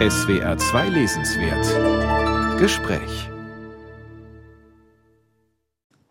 [0.00, 3.28] SWR 2 Lesenswert Gespräch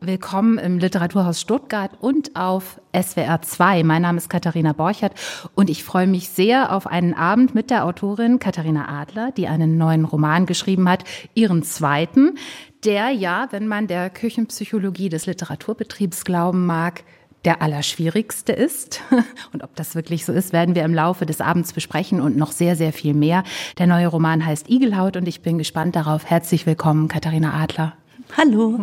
[0.02, 3.86] Willkommen im Literaturhaus Stuttgart und auf SWR 2.
[3.86, 5.14] Mein Name ist Katharina Borchert
[5.56, 9.78] und ich freue mich sehr auf einen Abend mit der Autorin Katharina Adler, die einen
[9.78, 12.36] neuen Roman geschrieben hat, ihren zweiten,
[12.84, 17.06] der ja, wenn man der Küchenpsychologie des Literaturbetriebs glauben mag,
[17.48, 19.00] der allerschwierigste ist.
[19.54, 22.52] Und ob das wirklich so ist, werden wir im Laufe des Abends besprechen und noch
[22.52, 23.44] sehr, sehr viel mehr.
[23.78, 26.26] Der neue Roman heißt Igelhaut und ich bin gespannt darauf.
[26.26, 27.94] Herzlich willkommen, Katharina Adler.
[28.36, 28.82] Hallo.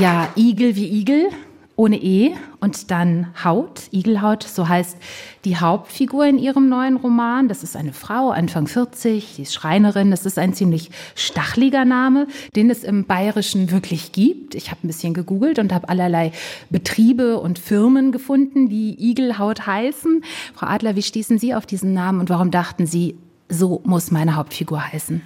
[0.00, 1.30] Ja, Igel wie Igel
[1.78, 4.96] ohne E und dann Haut, Igelhaut, so heißt
[5.44, 7.46] die Hauptfigur in ihrem neuen Roman.
[7.46, 10.10] Das ist eine Frau, Anfang 40, sie ist Schreinerin.
[10.10, 14.56] Das ist ein ziemlich stachliger Name, den es im Bayerischen wirklich gibt.
[14.56, 16.32] Ich habe ein bisschen gegoogelt und habe allerlei
[16.68, 20.24] Betriebe und Firmen gefunden, die Igelhaut heißen.
[20.54, 23.16] Frau Adler, wie stießen Sie auf diesen Namen und warum dachten Sie,
[23.48, 25.22] so muss meine Hauptfigur heißen?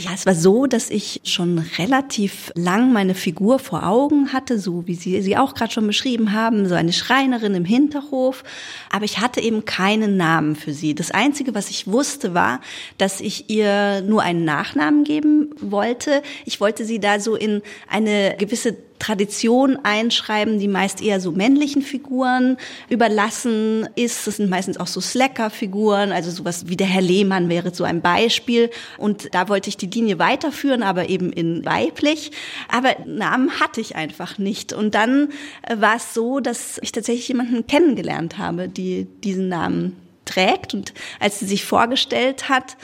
[0.00, 4.86] Ja, es war so, dass ich schon relativ lang meine Figur vor Augen hatte, so
[4.86, 8.44] wie Sie sie auch gerade schon beschrieben haben, so eine Schreinerin im Hinterhof.
[8.90, 10.94] Aber ich hatte eben keinen Namen für sie.
[10.94, 12.60] Das Einzige, was ich wusste, war,
[12.96, 16.22] dass ich ihr nur einen Nachnamen geben wollte.
[16.44, 21.82] Ich wollte sie da so in eine gewisse Tradition einschreiben, die meist eher so männlichen
[21.82, 22.56] Figuren
[22.88, 24.26] überlassen ist.
[24.26, 28.00] Das sind meistens auch so Slacker-Figuren, also sowas wie der Herr Lehmann wäre so ein
[28.00, 28.70] Beispiel.
[28.96, 32.32] Und da wollte ich die Linie weiterführen, aber eben in weiblich.
[32.68, 34.72] Aber Namen hatte ich einfach nicht.
[34.72, 35.30] Und dann
[35.62, 40.74] äh, war es so, dass ich tatsächlich jemanden kennengelernt habe, die diesen Namen trägt.
[40.74, 42.76] Und als sie sich vorgestellt hat,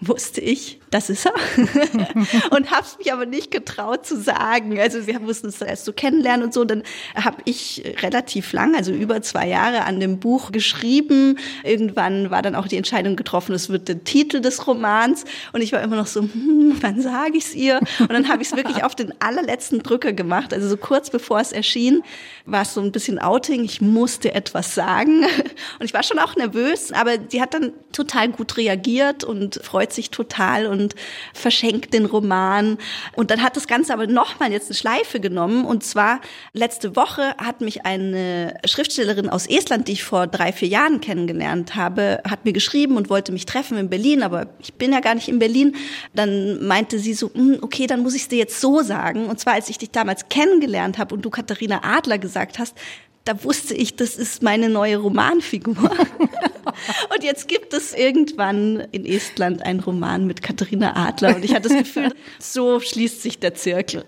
[0.00, 1.32] wusste ich, das ist er.
[2.50, 4.78] und habe es mich aber nicht getraut zu sagen.
[4.78, 6.64] Also wir mussten uns erst so kennenlernen und so.
[6.64, 6.82] Dann
[7.14, 11.38] habe ich relativ lang, also über zwei Jahre, an dem Buch geschrieben.
[11.64, 15.24] Irgendwann war dann auch die Entscheidung getroffen, es wird der Titel des Romans.
[15.52, 17.80] Und ich war immer noch so, hm, wann sage ich es ihr?
[17.98, 20.52] Und dann habe ich es wirklich auf den allerletzten Drücker gemacht.
[20.54, 22.02] Also so kurz bevor es erschien,
[22.46, 23.64] war es so ein bisschen Outing.
[23.64, 25.24] Ich musste etwas sagen.
[25.78, 29.92] Und ich war schon auch nervös, aber sie hat dann total gut reagiert und freut
[29.92, 30.66] sich total.
[30.66, 30.94] Und und
[31.34, 32.78] verschenkt den Roman.
[33.14, 35.64] Und dann hat das Ganze aber nochmal jetzt eine Schleife genommen.
[35.64, 36.20] Und zwar
[36.52, 41.74] letzte Woche hat mich eine Schriftstellerin aus Estland, die ich vor drei, vier Jahren kennengelernt
[41.74, 45.14] habe, hat mir geschrieben und wollte mich treffen in Berlin, aber ich bin ja gar
[45.14, 45.76] nicht in Berlin.
[46.14, 49.26] Dann meinte sie so, hm, okay, dann muss ich es dir jetzt so sagen.
[49.26, 52.74] Und zwar, als ich dich damals kennengelernt habe und du Katharina Adler gesagt hast,
[53.28, 55.74] da wusste ich, das ist meine neue Romanfigur.
[57.14, 61.68] und jetzt gibt es irgendwann in Estland einen Roman mit Katharina Adler und ich hatte
[61.68, 64.02] das Gefühl, so schließt sich der Zirkel.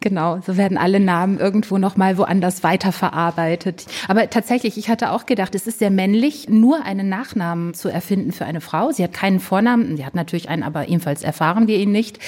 [0.00, 3.86] Genau, so werden alle Namen irgendwo noch mal woanders weiterverarbeitet.
[4.06, 8.32] Aber tatsächlich, ich hatte auch gedacht, es ist sehr männlich, nur einen Nachnamen zu erfinden
[8.32, 8.92] für eine Frau.
[8.92, 12.18] Sie hat keinen Vornamen, sie hat natürlich einen, aber ebenfalls erfahren wir ihn nicht.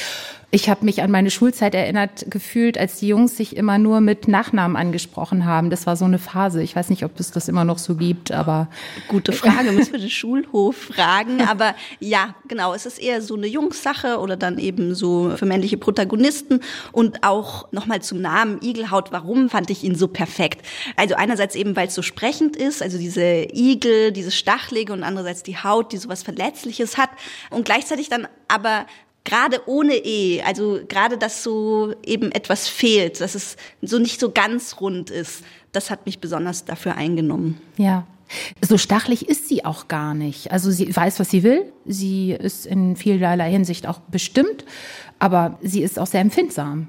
[0.53, 4.27] Ich habe mich an meine Schulzeit erinnert gefühlt, als die Jungs sich immer nur mit
[4.27, 5.71] Nachnamen angesprochen haben.
[5.71, 6.61] Das war so eine Phase.
[6.61, 8.69] Ich weiß nicht, ob es das immer noch so gibt, aber
[9.07, 9.71] gute Frage.
[9.71, 11.41] Müssen wir den Schulhof fragen.
[11.51, 12.75] Aber ja, genau.
[12.75, 17.71] Es ist eher so eine Jungssache oder dann eben so für männliche Protagonisten und auch
[17.73, 19.13] nochmal zum Namen Igelhaut.
[19.13, 20.67] Warum fand ich ihn so perfekt?
[20.97, 25.45] Also einerseits eben, weil es so sprechend ist, also diese Igel, dieses Stachelige und andererseits
[25.45, 27.11] die Haut, die sowas Verletzliches hat
[27.51, 28.87] und gleichzeitig dann aber
[29.31, 34.33] gerade ohne E, also gerade, dass so eben etwas fehlt, dass es so nicht so
[34.33, 37.61] ganz rund ist, das hat mich besonders dafür eingenommen.
[37.77, 38.07] Ja.
[38.61, 40.51] So stachlich ist sie auch gar nicht.
[40.51, 41.73] Also sie weiß, was sie will.
[41.85, 44.65] Sie ist in vielerlei Hinsicht auch bestimmt,
[45.19, 46.89] aber sie ist auch sehr empfindsam.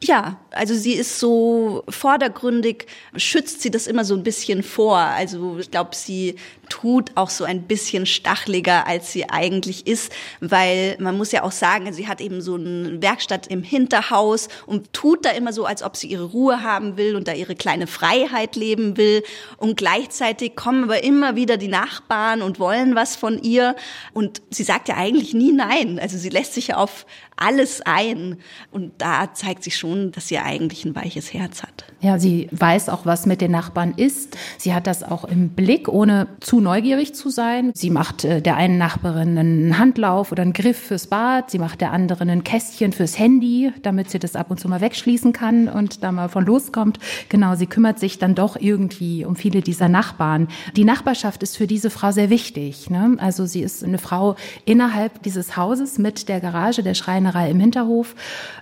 [0.00, 2.86] Ja, also sie ist so vordergründig,
[3.16, 4.98] schützt sie das immer so ein bisschen vor.
[4.98, 6.36] Also ich glaube, sie
[6.68, 11.52] tut auch so ein bisschen stachliger, als sie eigentlich ist, weil man muss ja auch
[11.52, 15.82] sagen, sie hat eben so eine Werkstatt im Hinterhaus und tut da immer so, als
[15.82, 19.22] ob sie ihre Ruhe haben will und da ihre kleine Freiheit leben will.
[19.56, 23.76] Und gleichzeitig kommen aber immer wieder die Nachbarn und wollen was von ihr.
[24.12, 25.98] Und sie sagt ja eigentlich nie nein.
[26.00, 27.06] Also sie lässt sich ja auf
[27.36, 28.38] alles ein.
[28.70, 31.84] Und da zeigt sich schon, dass sie eigentlich ein weiches Herz hat.
[32.00, 34.36] Ja, sie weiß auch, was mit den Nachbarn ist.
[34.58, 37.70] Sie hat das auch im Blick, ohne zu neugierig zu sein.
[37.74, 41.50] Sie macht äh, der einen Nachbarin einen Handlauf oder einen Griff fürs Bad.
[41.50, 44.80] Sie macht der anderen ein Kästchen fürs Handy, damit sie das ab und zu mal
[44.80, 46.98] wegschließen kann und da mal von loskommt.
[47.28, 50.48] Genau, sie kümmert sich dann doch irgendwie um viele dieser Nachbarn.
[50.76, 52.90] Die Nachbarschaft ist für diese Frau sehr wichtig.
[52.90, 53.16] Ne?
[53.18, 58.14] Also sie ist eine Frau innerhalb dieses Hauses mit der Garage, der Schreinerei im Hinterhof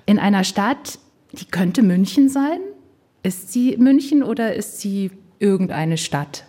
[0.06, 0.98] in einer Stadt,
[1.32, 2.60] die könnte München sein.
[3.22, 6.44] Ist sie München oder ist sie irgendeine Stadt?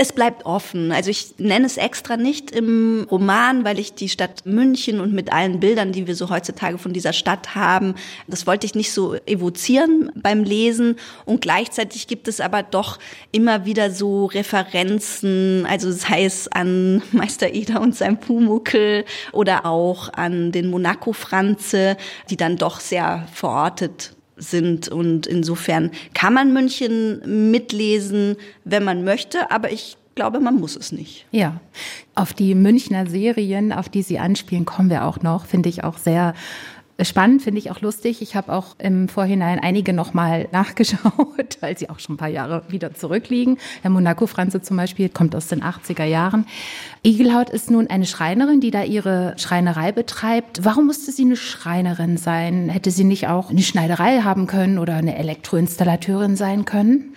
[0.00, 0.92] Es bleibt offen.
[0.92, 5.32] Also ich nenne es extra nicht im Roman, weil ich die Stadt München und mit
[5.32, 7.96] allen Bildern, die wir so heutzutage von dieser Stadt haben,
[8.28, 11.00] das wollte ich nicht so evozieren beim Lesen.
[11.24, 13.00] Und gleichzeitig gibt es aber doch
[13.32, 20.12] immer wieder so Referenzen, also sei es an Meister Eder und sein Pumuckel oder auch
[20.12, 21.96] an den Monaco Franze,
[22.30, 24.88] die dann doch sehr verortet sind.
[24.88, 30.90] Und insofern kann man München mitlesen, wenn man möchte, aber ich glaube, man muss es
[30.90, 31.26] nicht.
[31.30, 31.60] Ja,
[32.16, 35.96] auf die Münchner Serien, auf die Sie anspielen, kommen wir auch noch, finde ich auch
[35.96, 36.34] sehr
[37.00, 38.22] Spannend finde ich auch lustig.
[38.22, 42.64] Ich habe auch im Vorhinein einige nochmal nachgeschaut, weil sie auch schon ein paar Jahre
[42.68, 43.58] wieder zurückliegen.
[43.82, 46.44] Herr Monaco Franze zum Beispiel kommt aus den 80er Jahren.
[47.04, 50.64] Igelhaut ist nun eine Schreinerin, die da ihre Schreinerei betreibt.
[50.64, 52.68] Warum musste sie eine Schreinerin sein?
[52.68, 57.14] Hätte sie nicht auch eine Schneiderei haben können oder eine Elektroinstallateurin sein können?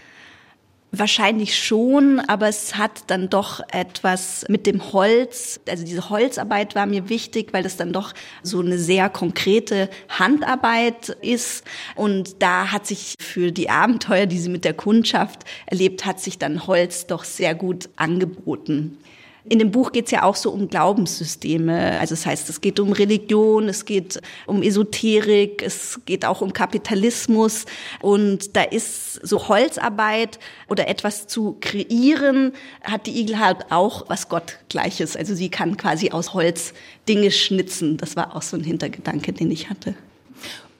[0.93, 6.85] Wahrscheinlich schon, aber es hat dann doch etwas mit dem Holz, also diese Holzarbeit war
[6.85, 11.63] mir wichtig, weil das dann doch so eine sehr konkrete Handarbeit ist.
[11.95, 16.37] Und da hat sich für die Abenteuer, die sie mit der Kundschaft erlebt, hat sich
[16.37, 18.97] dann Holz doch sehr gut angeboten.
[19.43, 21.99] In dem Buch geht es ja auch so um Glaubenssysteme.
[21.99, 26.53] Also das heißt, es geht um Religion, es geht um Esoterik, es geht auch um
[26.53, 27.65] Kapitalismus.
[28.01, 30.39] Und da ist so Holzarbeit
[30.69, 32.53] oder etwas zu kreieren,
[32.83, 35.15] hat die Igel halt auch was Gottgleiches.
[35.15, 36.73] Also sie kann quasi aus Holz
[37.09, 37.97] Dinge schnitzen.
[37.97, 39.95] Das war auch so ein Hintergedanke, den ich hatte.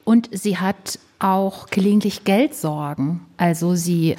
[0.04, 3.20] Und sie hat auch gelegentlich Geldsorgen.
[3.36, 4.16] Also sie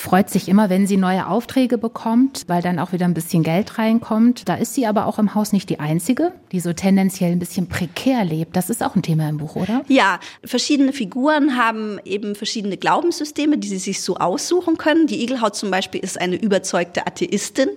[0.00, 3.78] freut sich immer, wenn sie neue Aufträge bekommt, weil dann auch wieder ein bisschen Geld
[3.78, 4.48] reinkommt.
[4.48, 7.68] Da ist sie aber auch im Haus nicht die Einzige, die so tendenziell ein bisschen
[7.68, 8.56] prekär lebt.
[8.56, 9.82] Das ist auch ein Thema im Buch, oder?
[9.88, 15.06] Ja, verschiedene Figuren haben eben verschiedene Glaubenssysteme, die sie sich so aussuchen können.
[15.06, 17.68] Die Igelhaut zum Beispiel ist eine überzeugte Atheistin,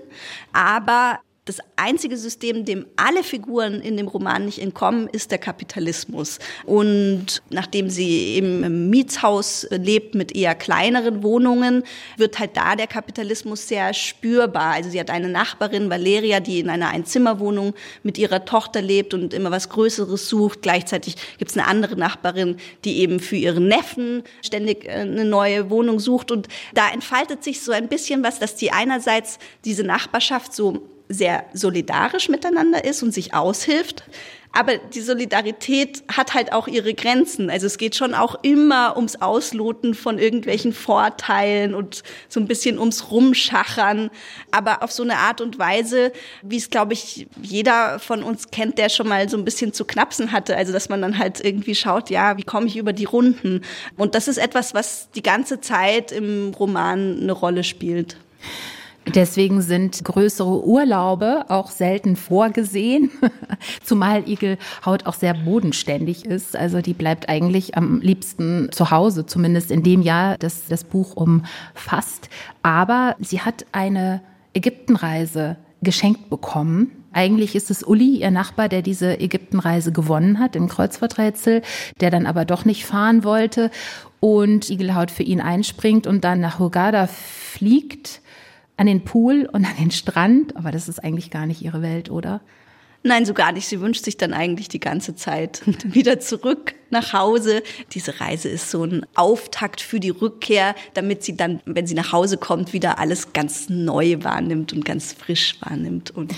[0.54, 6.40] aber das einzige System, dem alle Figuren in dem Roman nicht entkommen, ist der Kapitalismus.
[6.66, 11.84] Und nachdem sie im Mietshaus lebt mit eher kleineren Wohnungen,
[12.16, 14.76] wird halt da der Kapitalismus sehr spürbar.
[14.76, 17.74] Also sie hat eine Nachbarin, Valeria, die in einer Einzimmerwohnung
[18.04, 20.62] mit ihrer Tochter lebt und immer was Größeres sucht.
[20.62, 22.56] Gleichzeitig gibt es eine andere Nachbarin,
[22.86, 26.32] die eben für ihren Neffen ständig äh, eine neue Wohnung sucht.
[26.32, 31.46] Und da entfaltet sich so ein bisschen was, dass die einerseits diese Nachbarschaft so sehr
[31.54, 34.04] solidarisch miteinander ist und sich aushilft.
[34.56, 37.50] Aber die Solidarität hat halt auch ihre Grenzen.
[37.50, 42.78] Also es geht schon auch immer ums Ausloten von irgendwelchen Vorteilen und so ein bisschen
[42.78, 44.12] ums Rumschachern.
[44.52, 46.14] Aber auf so eine Art und Weise,
[46.44, 49.86] wie es, glaube ich, jeder von uns kennt, der schon mal so ein bisschen zu
[49.86, 50.56] knapsen hatte.
[50.56, 53.62] Also dass man dann halt irgendwie schaut, ja, wie komme ich über die Runden?
[53.98, 58.18] Und das ist etwas, was die ganze Zeit im Roman eine Rolle spielt.
[59.08, 63.12] Deswegen sind größere Urlaube auch selten vorgesehen,
[63.84, 66.56] zumal Igelhaut auch sehr bodenständig ist.
[66.56, 71.16] Also die bleibt eigentlich am liebsten zu Hause, zumindest in dem Jahr, das das Buch
[71.16, 72.30] umfasst.
[72.62, 74.22] Aber sie hat eine
[74.54, 76.92] Ägyptenreise geschenkt bekommen.
[77.12, 81.62] Eigentlich ist es Uli, ihr Nachbar, der diese Ägyptenreise gewonnen hat im Kreuzworträtsel,
[82.00, 83.70] der dann aber doch nicht fahren wollte
[84.20, 88.23] und Igelhaut für ihn einspringt und dann nach Hurghada fliegt
[88.78, 92.10] an den Pool und an den Strand, aber das ist eigentlich gar nicht ihre Welt,
[92.10, 92.42] oder?
[93.06, 93.68] Nein, so gar nicht.
[93.68, 97.62] Sie wünscht sich dann eigentlich die ganze Zeit wieder zurück nach Hause.
[97.92, 102.14] Diese Reise ist so ein Auftakt für die Rückkehr, damit sie dann, wenn sie nach
[102.14, 106.34] Hause kommt, wieder alles ganz neu wahrnimmt und ganz frisch wahrnimmt und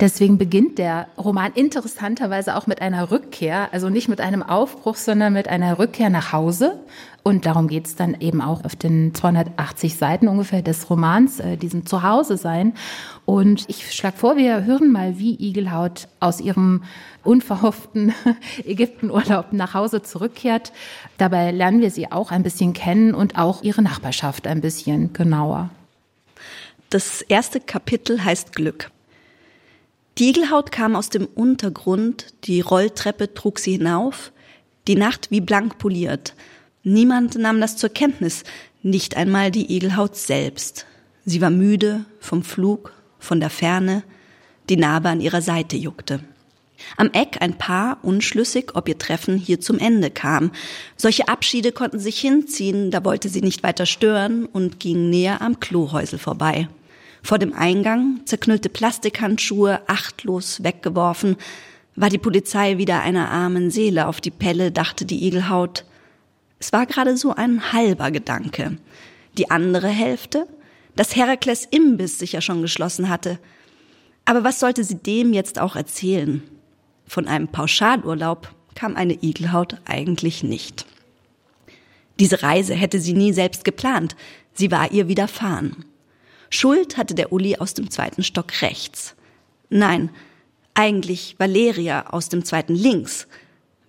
[0.00, 5.32] Deswegen beginnt der Roman interessanterweise auch mit einer Rückkehr, also nicht mit einem Aufbruch, sondern
[5.32, 6.80] mit einer Rückkehr nach Hause.
[7.26, 11.56] Und darum geht es dann eben auch auf den 280 Seiten ungefähr des Romans, äh,
[11.56, 12.74] diesem Zuhause sein.
[13.24, 16.84] Und ich schlage vor, wir hören mal, wie Igelhaut aus ihrem
[17.22, 18.12] unverhofften
[18.64, 20.72] Ägyptenurlaub nach Hause zurückkehrt.
[21.16, 25.70] Dabei lernen wir sie auch ein bisschen kennen und auch ihre Nachbarschaft ein bisschen genauer.
[26.90, 28.90] Das erste Kapitel heißt Glück.
[30.18, 34.30] Die Igelhaut kam aus dem Untergrund, die Rolltreppe trug sie hinauf,
[34.86, 36.34] die Nacht wie blank poliert.
[36.86, 38.44] Niemand nahm das zur Kenntnis,
[38.82, 40.84] nicht einmal die Igelhaut selbst.
[41.24, 44.02] Sie war müde vom Flug, von der Ferne,
[44.68, 46.20] die Narbe an ihrer Seite juckte.
[46.98, 50.50] Am Eck ein Paar, unschlüssig, ob ihr Treffen hier zum Ende kam.
[50.98, 55.60] Solche Abschiede konnten sich hinziehen, da wollte sie nicht weiter stören und ging näher am
[55.60, 56.68] Klohäusel vorbei.
[57.22, 61.36] Vor dem Eingang, zerknüllte Plastikhandschuhe achtlos weggeworfen,
[61.96, 65.86] war die Polizei wieder einer armen Seele auf die Pelle, dachte die Igelhaut.
[66.64, 68.78] Es war gerade so ein halber Gedanke.
[69.36, 70.48] Die andere Hälfte,
[70.96, 73.38] dass Herakles Imbiss sicher schon geschlossen hatte.
[74.24, 76.42] Aber was sollte sie dem jetzt auch erzählen?
[77.06, 80.86] Von einem Pauschalurlaub kam eine Igelhaut eigentlich nicht.
[82.18, 84.16] Diese Reise hätte sie nie selbst geplant,
[84.54, 85.84] sie war ihr widerfahren.
[86.48, 89.14] Schuld hatte der Uli aus dem zweiten Stock rechts.
[89.68, 90.08] Nein,
[90.72, 93.26] eigentlich Valeria aus dem zweiten links.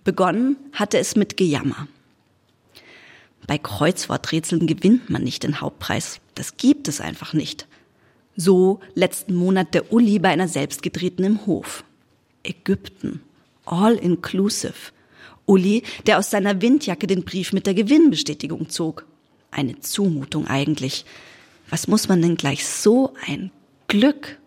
[0.04, 1.88] Begonnen hatte es mit Gejammer.
[3.46, 6.20] Bei Kreuzworträtseln gewinnt man nicht den Hauptpreis.
[6.34, 7.66] Das gibt es einfach nicht.
[8.36, 11.84] So letzten Monat der Uli bei einer selbstgedrehten im Hof.
[12.42, 13.20] Ägypten.
[13.64, 14.92] All inclusive.
[15.46, 19.06] Uli, der aus seiner Windjacke den Brief mit der Gewinnbestätigung zog.
[19.50, 21.04] Eine Zumutung eigentlich.
[21.70, 23.50] Was muss man denn gleich so ein
[23.88, 24.38] Glück?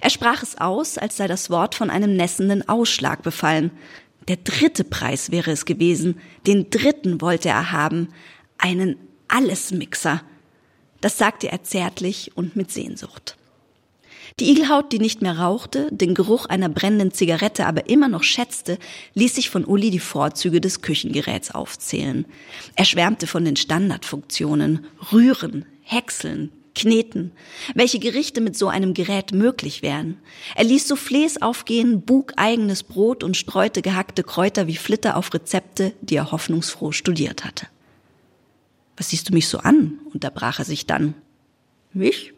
[0.00, 3.70] Er sprach es aus, als sei das Wort von einem nässenden Ausschlag befallen.
[4.28, 8.08] Der dritte Preis wäre es gewesen, den dritten wollte er haben,
[8.58, 8.96] einen
[9.28, 10.22] Allesmixer.
[11.00, 13.36] Das sagte er zärtlich und mit Sehnsucht.
[14.40, 18.78] Die Igelhaut, die nicht mehr rauchte, den Geruch einer brennenden Zigarette aber immer noch schätzte,
[19.14, 22.24] ließ sich von Uli die Vorzüge des Küchengeräts aufzählen.
[22.74, 27.32] Er schwärmte von den Standardfunktionen, rühren, häckseln, kneten,
[27.74, 30.18] welche Gerichte mit so einem Gerät möglich wären.
[30.54, 35.92] Er ließ Soufflés aufgehen, bug eigenes Brot und streute gehackte Kräuter wie Flitter auf Rezepte,
[36.00, 37.66] die er hoffnungsfroh studiert hatte.
[38.96, 39.98] Was siehst du mich so an?
[40.12, 41.14] unterbrach er sich dann.
[41.92, 42.32] Mich?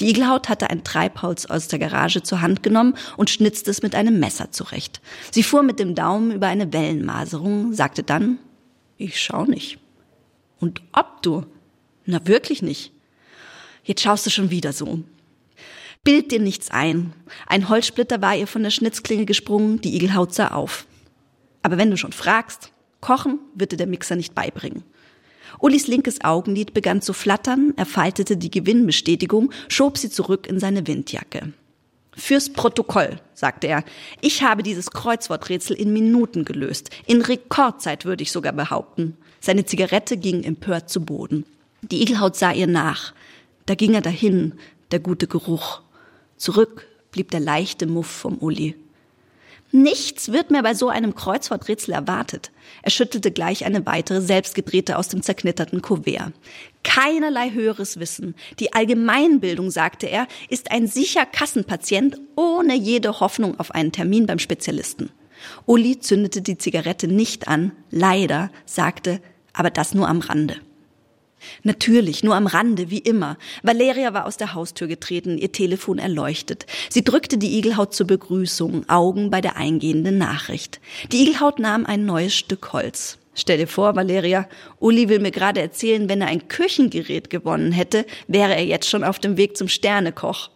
[0.00, 3.96] Die Igelhaut hatte ein Treibholz aus der Garage zur Hand genommen und schnitzte es mit
[3.96, 5.00] einem Messer zurecht.
[5.32, 8.38] Sie fuhr mit dem Daumen über eine Wellenmaserung, sagte dann,
[8.96, 9.78] ich schau nicht.
[10.60, 11.44] Und ob du?
[12.04, 12.92] Na wirklich nicht.
[13.88, 15.00] Jetzt schaust du schon wieder so.
[16.04, 17.14] Bild dir nichts ein.
[17.46, 20.86] Ein Holzsplitter war ihr von der Schnitzklinge gesprungen, die Igelhaut sah auf.
[21.62, 24.84] Aber wenn du schon fragst, kochen wird dir der Mixer nicht beibringen.
[25.58, 30.86] Ulis linkes Augenlid begann zu flattern, er faltete die Gewinnbestätigung, schob sie zurück in seine
[30.86, 31.54] Windjacke.
[32.14, 33.84] Fürs Protokoll, sagte er,
[34.20, 36.90] ich habe dieses Kreuzworträtsel in Minuten gelöst.
[37.06, 39.16] In Rekordzeit würde ich sogar behaupten.
[39.40, 41.46] Seine Zigarette ging empört zu Boden.
[41.80, 43.14] Die Igelhaut sah ihr nach.
[43.68, 44.54] Da ging er dahin,
[44.92, 45.82] der gute Geruch.
[46.38, 48.76] Zurück blieb der leichte Muff vom Uli.
[49.72, 52.50] Nichts wird mehr bei so einem Kreuzworträtsel erwartet.
[52.80, 56.32] Er schüttelte gleich eine weitere selbstgedrehte aus dem zerknitterten Kuvert.
[56.82, 58.34] Keinerlei höheres Wissen.
[58.58, 64.38] Die Allgemeinbildung, sagte er, ist ein sicher Kassenpatient ohne jede Hoffnung auf einen Termin beim
[64.38, 65.10] Spezialisten.
[65.66, 69.20] Uli zündete die Zigarette nicht an, leider, sagte,
[69.52, 70.56] aber das nur am Rande.
[71.62, 73.36] Natürlich, nur am Rande, wie immer.
[73.62, 76.66] Valeria war aus der Haustür getreten, ihr Telefon erleuchtet.
[76.88, 80.80] Sie drückte die Igelhaut zur Begrüßung, Augen bei der eingehenden Nachricht.
[81.12, 83.18] Die Igelhaut nahm ein neues Stück Holz.
[83.34, 84.48] Stell dir vor, Valeria,
[84.80, 89.04] Uli will mir gerade erzählen, wenn er ein Küchengerät gewonnen hätte, wäre er jetzt schon
[89.04, 90.50] auf dem Weg zum Sternekoch.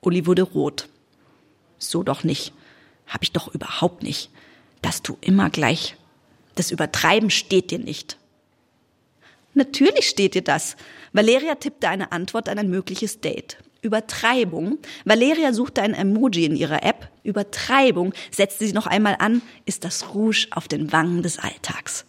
[0.00, 0.88] Uli wurde rot.
[1.78, 2.52] So doch nicht.
[3.06, 4.30] Hab ich doch überhaupt nicht.
[4.80, 5.96] Dass du immer gleich.
[6.54, 8.16] Das Übertreiben steht dir nicht.
[9.54, 10.76] Natürlich steht dir das.
[11.12, 13.58] Valeria tippte eine Antwort an ein mögliches Date.
[13.80, 14.78] Übertreibung.
[15.04, 17.10] Valeria suchte ein Emoji in ihrer App.
[17.22, 22.04] Übertreibung setzte sie noch einmal an, ist das Rouge auf den Wangen des Alltags.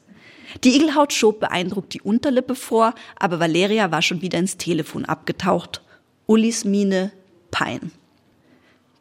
[0.64, 5.84] Die Igelhaut schob beeindruckt die Unterlippe vor, aber Valeria war schon wieder ins Telefon abgetaucht.
[6.26, 7.12] Ullis Miene
[7.52, 7.92] Pein.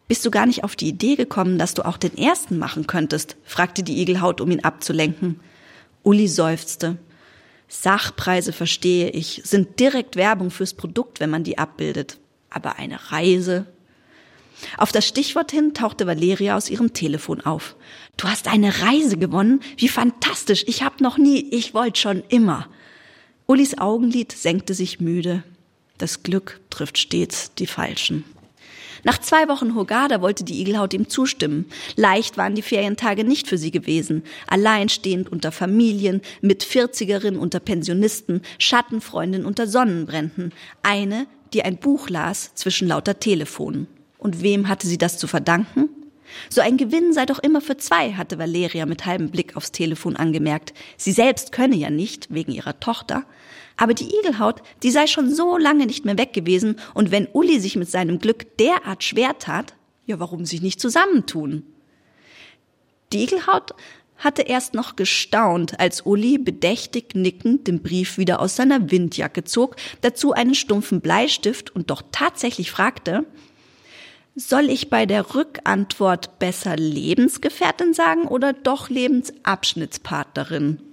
[0.09, 3.37] Bist du gar nicht auf die Idee gekommen, dass du auch den ersten machen könntest?
[3.45, 5.41] fragte die Igelhaut, um ihn abzulenken.
[6.03, 6.97] Uli seufzte.
[7.69, 12.19] Sachpreise verstehe ich, sind direkt Werbung fürs Produkt, wenn man die abbildet.
[12.51, 13.67] Aber eine Reise.
[14.77, 17.77] Auf das Stichwort hin tauchte Valeria aus ihrem Telefon auf.
[18.17, 19.61] Du hast eine Reise gewonnen?
[19.77, 20.65] Wie fantastisch.
[20.67, 22.69] Ich hab noch nie, ich wollte schon immer.
[23.47, 25.45] Ulis Augenlid senkte sich müde.
[25.99, 28.25] Das Glück trifft stets die Falschen.
[29.05, 31.67] Nach zwei Wochen Hogada wollte die Igelhaut ihm zustimmen.
[31.97, 34.23] Leicht waren die Ferientage nicht für sie gewesen.
[34.47, 40.53] Alleinstehend unter Familien, mit Vierzigerin unter Pensionisten, Schattenfreundin unter Sonnenbränden.
[40.83, 43.87] Eine, die ein Buch las zwischen lauter Telefonen.
[44.19, 45.89] Und wem hatte sie das zu verdanken?
[46.51, 50.17] So ein Gewinn sei doch immer für zwei, hatte Valeria mit halbem Blick aufs Telefon
[50.17, 50.75] angemerkt.
[50.97, 53.25] Sie selbst könne ja nicht, wegen ihrer Tochter.
[53.79, 57.61] Aber die Igelhaut, die sei schon so lange nicht mehr weg gewesen, und wenn Uli
[57.61, 61.63] sich mit seinem Glück derart schwer tat, ja, warum sich nicht zusammentun?
[63.13, 63.75] Die Igelhaut
[64.17, 69.77] hatte erst noch gestaunt, als Uli bedächtig nickend den Brief wieder aus seiner Windjacke zog,
[70.01, 73.27] dazu einen stumpfen Bleistift und doch tatsächlich fragte,
[74.35, 80.88] soll ich bei der Rückantwort besser Lebensgefährtin sagen oder doch Lebensabschnittspartnerin?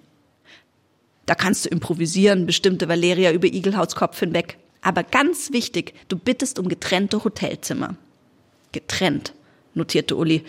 [1.26, 4.58] Da kannst du improvisieren, bestimmte Valeria über Igelhauts Kopf hinweg.
[4.82, 7.96] Aber ganz wichtig, du bittest um getrennte Hotelzimmer.
[8.72, 9.34] Getrennt,
[9.74, 10.44] notierte Uli.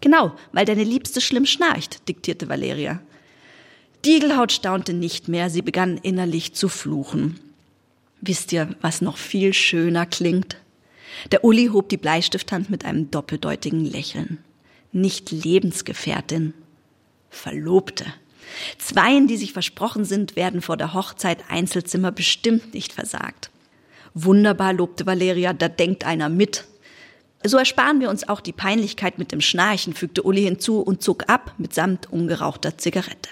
[0.00, 3.00] Genau, weil deine Liebste schlimm schnarcht, diktierte Valeria.
[4.04, 7.40] Diegelhaut staunte nicht mehr, sie begann innerlich zu fluchen.
[8.20, 10.56] Wisst ihr, was noch viel schöner klingt?
[11.30, 14.38] Der Uli hob die Bleistifthand mit einem doppeldeutigen Lächeln.
[14.92, 16.54] Nicht Lebensgefährtin,
[17.30, 18.06] Verlobte.
[18.78, 23.50] Zweien, die sich versprochen sind, werden vor der Hochzeit Einzelzimmer bestimmt nicht versagt.
[24.14, 26.64] Wunderbar, lobte Valeria, da denkt einer mit.
[27.42, 31.28] So ersparen wir uns auch die Peinlichkeit mit dem Schnarchen, fügte Uli hinzu und zog
[31.28, 33.28] ab mitsamt ungerauchter Zigarette.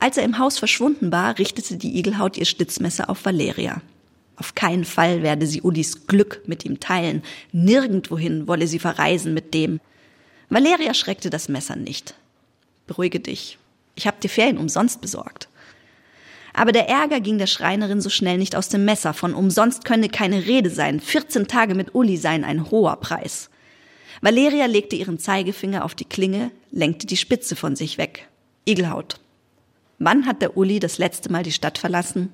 [0.00, 3.80] Als er im Haus verschwunden war, richtete die Igelhaut ihr Schlitzmesser auf Valeria.
[4.36, 7.22] Auf keinen Fall werde sie Ulis Glück mit ihm teilen.
[7.52, 9.80] Nirgendwohin wolle sie verreisen mit dem.
[10.50, 12.14] Valeria schreckte das Messer nicht.
[12.86, 13.58] Beruhige dich.
[13.94, 15.48] Ich habe dir Ferien umsonst besorgt.
[16.52, 19.12] Aber der Ärger ging der Schreinerin so schnell nicht aus dem Messer.
[19.12, 21.00] Von umsonst könne keine Rede sein.
[21.00, 23.50] 14 Tage mit Uli seien ein hoher Preis.
[24.20, 28.28] Valeria legte ihren Zeigefinger auf die Klinge, lenkte die Spitze von sich weg.
[28.66, 29.20] Igelhaut.
[29.98, 32.30] Wann hat der Uli das letzte Mal die Stadt verlassen?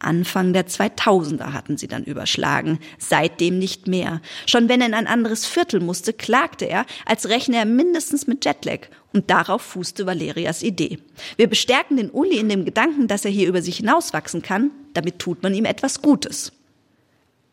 [0.00, 4.20] Anfang der 2000er hatten sie dann überschlagen, seitdem nicht mehr.
[4.46, 8.44] Schon wenn er in ein anderes Viertel musste, klagte er, als rechne er mindestens mit
[8.44, 8.88] Jetlag.
[9.12, 10.98] Und darauf fußte Valerias Idee.
[11.36, 15.18] Wir bestärken den Uli in dem Gedanken, dass er hier über sich hinauswachsen kann, damit
[15.18, 16.52] tut man ihm etwas Gutes.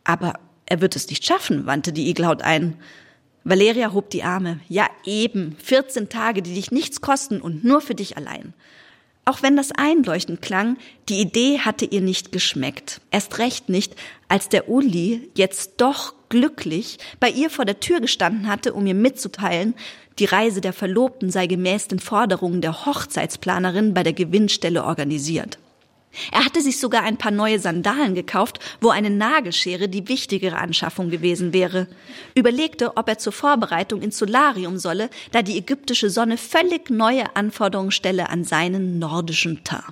[0.03, 0.33] Aber
[0.65, 2.75] er wird es nicht schaffen, wandte die Igelhaut ein.
[3.43, 4.59] Valeria hob die Arme.
[4.67, 5.55] Ja, eben.
[5.63, 8.53] 14 Tage, die dich nichts kosten und nur für dich allein.
[9.27, 10.77] Auch wenn das einleuchtend klang,
[11.09, 13.01] die Idee hatte ihr nicht geschmeckt.
[13.11, 13.93] Erst recht nicht,
[14.29, 18.93] als der Uli jetzt doch glücklich bei ihr vor der Tür gestanden hatte, um ihr
[18.93, 19.73] mitzuteilen,
[20.17, 25.59] die Reise der Verlobten sei gemäß den Forderungen der Hochzeitsplanerin bei der Gewinnstelle organisiert.
[26.31, 31.09] Er hatte sich sogar ein paar neue Sandalen gekauft, wo eine Nagelschere die wichtigere Anschaffung
[31.09, 31.87] gewesen wäre.
[32.33, 37.91] Überlegte, ob er zur Vorbereitung ins Solarium solle, da die ägyptische Sonne völlig neue Anforderungen
[37.91, 39.83] stelle an seinen nordischen Teint.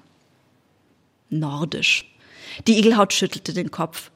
[1.30, 2.06] Nordisch.
[2.68, 4.12] Die Igelhaut schüttelte den Kopf.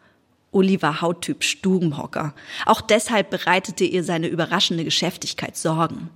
[0.51, 2.33] Uli war Hauttyp Stubenhocker.
[2.65, 6.09] Auch deshalb bereitete ihr seine überraschende Geschäftigkeit Sorgen.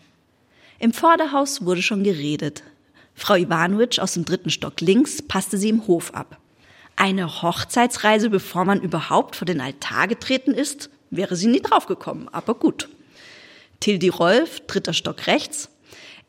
[0.79, 2.63] Im Vorderhaus wurde schon geredet.
[3.15, 6.37] Frau Ivanowitsch aus dem dritten Stock links passte sie im Hof ab.
[6.95, 12.55] Eine Hochzeitsreise, bevor man überhaupt vor den Altar getreten ist, wäre sie nie draufgekommen, aber
[12.55, 12.89] gut.
[13.79, 15.69] Tildi Rolf, dritter Stock rechts.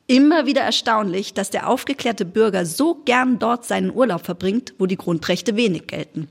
[0.06, 4.96] Immer wieder erstaunlich, dass der aufgeklärte Bürger so gern dort seinen Urlaub verbringt, wo die
[4.96, 6.28] Grundrechte wenig gelten.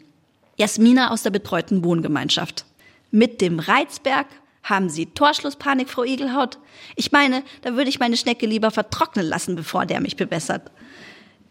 [0.57, 2.65] Jasmina aus der betreuten Wohngemeinschaft.
[3.09, 4.27] Mit dem Reizberg
[4.63, 6.57] haben Sie Torschlusspanik, Frau Igelhaut?
[6.95, 10.71] Ich meine, da würde ich meine Schnecke lieber vertrocknen lassen, bevor der mich bewässert.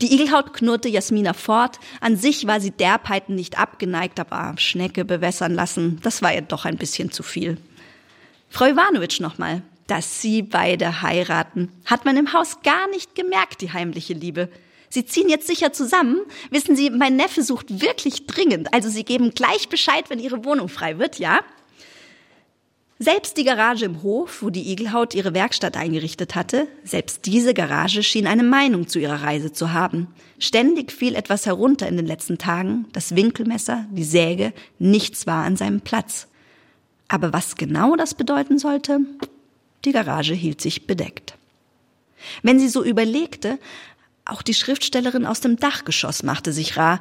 [0.00, 1.78] Die Igelhaut knurrte Jasmina fort.
[2.00, 6.64] An sich war sie Derbheiten nicht abgeneigt, aber Schnecke bewässern lassen, das war ihr doch
[6.64, 7.58] ein bisschen zu viel.
[8.48, 9.62] Frau Iwanowitsch nochmal.
[9.88, 14.48] Dass Sie beide heiraten, hat man im Haus gar nicht gemerkt, die heimliche Liebe.
[14.88, 16.20] Sie ziehen jetzt sicher zusammen.
[16.50, 18.72] Wissen Sie, mein Neffe sucht wirklich dringend.
[18.72, 21.40] Also Sie geben gleich Bescheid, wenn Ihre Wohnung frei wird, ja?
[23.02, 28.04] Selbst die Garage im Hof, wo die Igelhaut ihre Werkstatt eingerichtet hatte, selbst diese Garage
[28.04, 30.06] schien eine Meinung zu ihrer Reise zu haben.
[30.38, 35.56] Ständig fiel etwas herunter in den letzten Tagen, das Winkelmesser, die Säge, nichts war an
[35.56, 36.28] seinem Platz.
[37.08, 39.00] Aber was genau das bedeuten sollte,
[39.84, 41.34] die Garage hielt sich bedeckt.
[42.44, 43.58] Wenn sie so überlegte,
[44.24, 47.00] auch die Schriftstellerin aus dem Dachgeschoss machte sich rar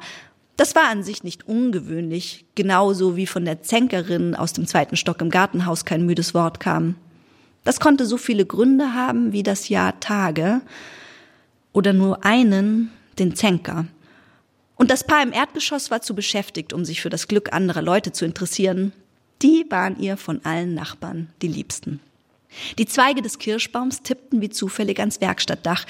[0.56, 5.20] das war an sich nicht ungewöhnlich, genauso wie von der Zänkerin aus dem zweiten Stock
[5.20, 6.96] im Gartenhaus kein müdes Wort kam.
[7.64, 10.60] Das konnte so viele Gründe haben wie das Jahr Tage
[11.72, 13.86] oder nur einen, den Zänker.
[14.76, 18.12] Und das Paar im Erdgeschoss war zu beschäftigt, um sich für das Glück anderer Leute
[18.12, 18.92] zu interessieren.
[19.40, 22.00] Die waren ihr von allen Nachbarn die Liebsten.
[22.78, 25.86] Die Zweige des Kirschbaums tippten wie zufällig ans Werkstattdach.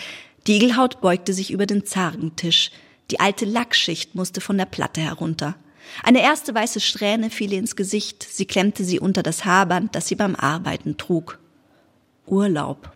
[0.46, 2.70] Die Igelhaut beugte sich über den Zargentisch.
[3.12, 5.54] Die alte Lackschicht musste von der Platte herunter.
[6.02, 10.08] Eine erste weiße Strähne fiel ihr ins Gesicht, sie klemmte sie unter das Haarband, das
[10.08, 11.38] sie beim Arbeiten trug.
[12.26, 12.90] Urlaub.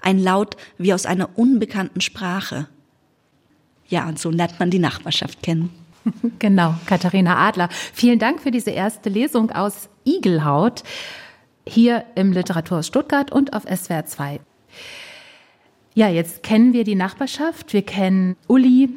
[0.00, 2.66] Ein Laut wie aus einer unbekannten Sprache.
[3.86, 5.70] Ja, und so lernt man die Nachbarschaft kennen.
[6.40, 7.68] Genau, Katharina Adler.
[7.92, 10.82] Vielen Dank für diese erste Lesung aus Igelhaut
[11.64, 14.40] hier im Literaturhaus Stuttgart und auf SWR 2.
[15.94, 17.72] Ja, jetzt kennen wir die Nachbarschaft.
[17.72, 18.88] Wir kennen Uli,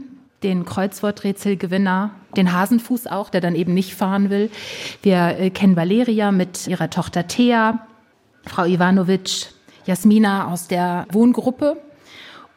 [0.43, 4.51] den Kreuzworträtselgewinner, den Hasenfuß auch, der dann eben nicht fahren will.
[5.01, 7.87] Wir äh, kennen Valeria mit ihrer Tochter Thea,
[8.45, 9.47] Frau Ivanovic,
[9.85, 11.77] Jasmina aus der Wohngruppe.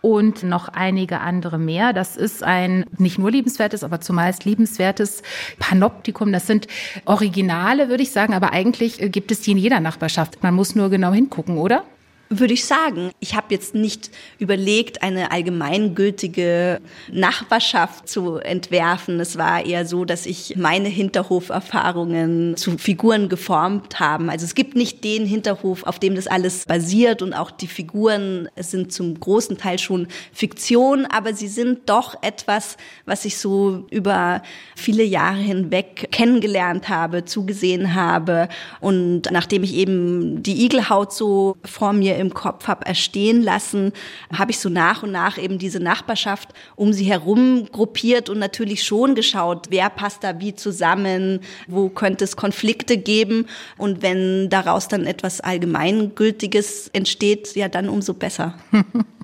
[0.01, 1.93] und noch einige andere mehr.
[1.93, 5.23] Das ist ein nicht nur liebenswertes, aber zumeist liebenswertes
[5.59, 6.33] Panoptikum.
[6.33, 6.69] Das sind
[7.05, 10.41] Originale, würde ich sagen, aber eigentlich gibt es die in jeder Nachbarschaft.
[10.43, 11.83] Man muss nur genau hingucken, oder?
[12.31, 13.11] Würde ich sagen.
[13.21, 19.19] Ich habe jetzt nicht überlegt, eine allgemeingültige Nachbarschaft zu entwerfen.
[19.21, 24.29] Es war eher so, dass ich meine Hinterhoferfahrungen zu Figuren geformt haben.
[24.31, 28.49] Also es gibt nicht den Hinterhof, auf dem das alles basiert und auch die Figuren
[28.57, 34.43] sind zum großen Teil schon Fiktion, aber sie sind doch etwas, was ich so über
[34.77, 38.49] viele Jahre hinweg kennengelernt habe, zugesehen habe
[38.81, 43.93] und nachdem ich eben die Igelhaut so vor mir im Kopf habe erstehen lassen,
[44.37, 48.83] habe ich so nach und nach eben diese Nachbarschaft um sie herum gruppiert und natürlich
[48.85, 54.89] schon geschaut, wer passt da wie zusammen, wo könnte es Konflikte geben und wenn daraus
[54.89, 58.55] dann etwas Allgemeingültiges entsteht, ja dann umso besser.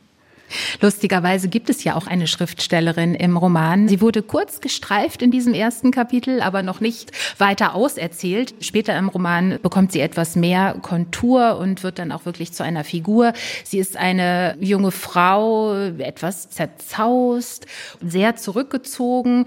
[0.80, 3.88] Lustigerweise gibt es ja auch eine Schriftstellerin im Roman.
[3.88, 8.54] Sie wurde kurz gestreift in diesem ersten Kapitel, aber noch nicht weiter auserzählt.
[8.61, 12.85] Später im Roman bekommt sie etwas mehr Kontur und wird dann auch wirklich zu einer
[12.85, 13.33] Figur.
[13.64, 17.66] Sie ist eine junge Frau, etwas zerzaust,
[18.00, 19.46] sehr zurückgezogen,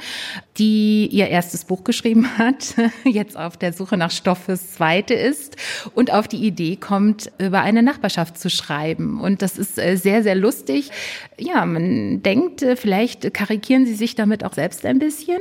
[0.58, 5.56] die ihr erstes Buch geschrieben hat, jetzt auf der Suche nach Stoff fürs zweite ist
[5.94, 9.22] und auf die Idee kommt, über eine Nachbarschaft zu schreiben.
[9.22, 10.92] Und das ist äh, sehr, sehr lustig
[11.38, 15.40] ja, man denkt, äh, vielleicht karikieren Sie sich damit auch selbst ein bisschen.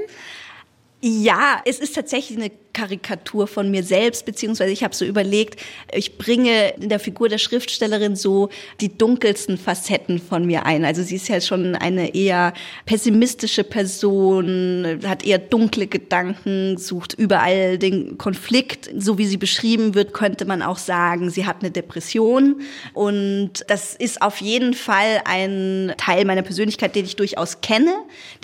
[1.00, 5.58] Ja, es ist tatsächlich eine Karikatur von mir selbst, beziehungsweise ich habe so überlegt,
[5.94, 8.50] ich bringe in der Figur der Schriftstellerin so
[8.82, 10.84] die dunkelsten Facetten von mir ein.
[10.84, 12.52] Also sie ist ja schon eine eher
[12.84, 18.90] pessimistische Person, hat eher dunkle Gedanken, sucht überall den Konflikt.
[18.94, 22.60] So wie sie beschrieben wird, könnte man auch sagen, sie hat eine Depression.
[22.92, 27.94] Und das ist auf jeden Fall ein Teil meiner Persönlichkeit, den ich durchaus kenne,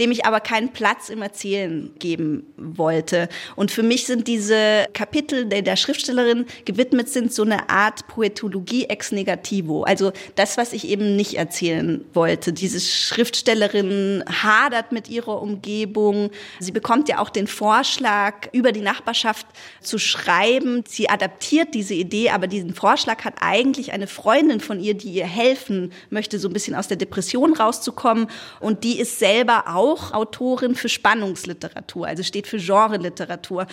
[0.01, 3.29] dem ich aber keinen Platz im Erzählen geben wollte.
[3.57, 9.13] Und für mich sind diese Kapitel der, Schriftstellerin gewidmet sind, so eine Art Poetologie ex
[9.13, 9.83] negativo.
[9.85, 12.53] Also das, was ich eben nicht erzählen wollte.
[12.53, 16.31] Diese Schriftstellerin hadert mit ihrer Umgebung.
[16.61, 19.47] Sie bekommt ja auch den Vorschlag, über die Nachbarschaft
[19.81, 20.85] zu schreiben.
[20.87, 25.27] Sie adaptiert diese Idee, aber diesen Vorschlag hat eigentlich eine Freundin von ihr, die ihr
[25.27, 28.29] helfen möchte, so ein bisschen aus der Depression rauszukommen.
[28.61, 33.67] Und die ist selber auch Autorin für Spannungsliteratur, also steht für Genre-Literatur.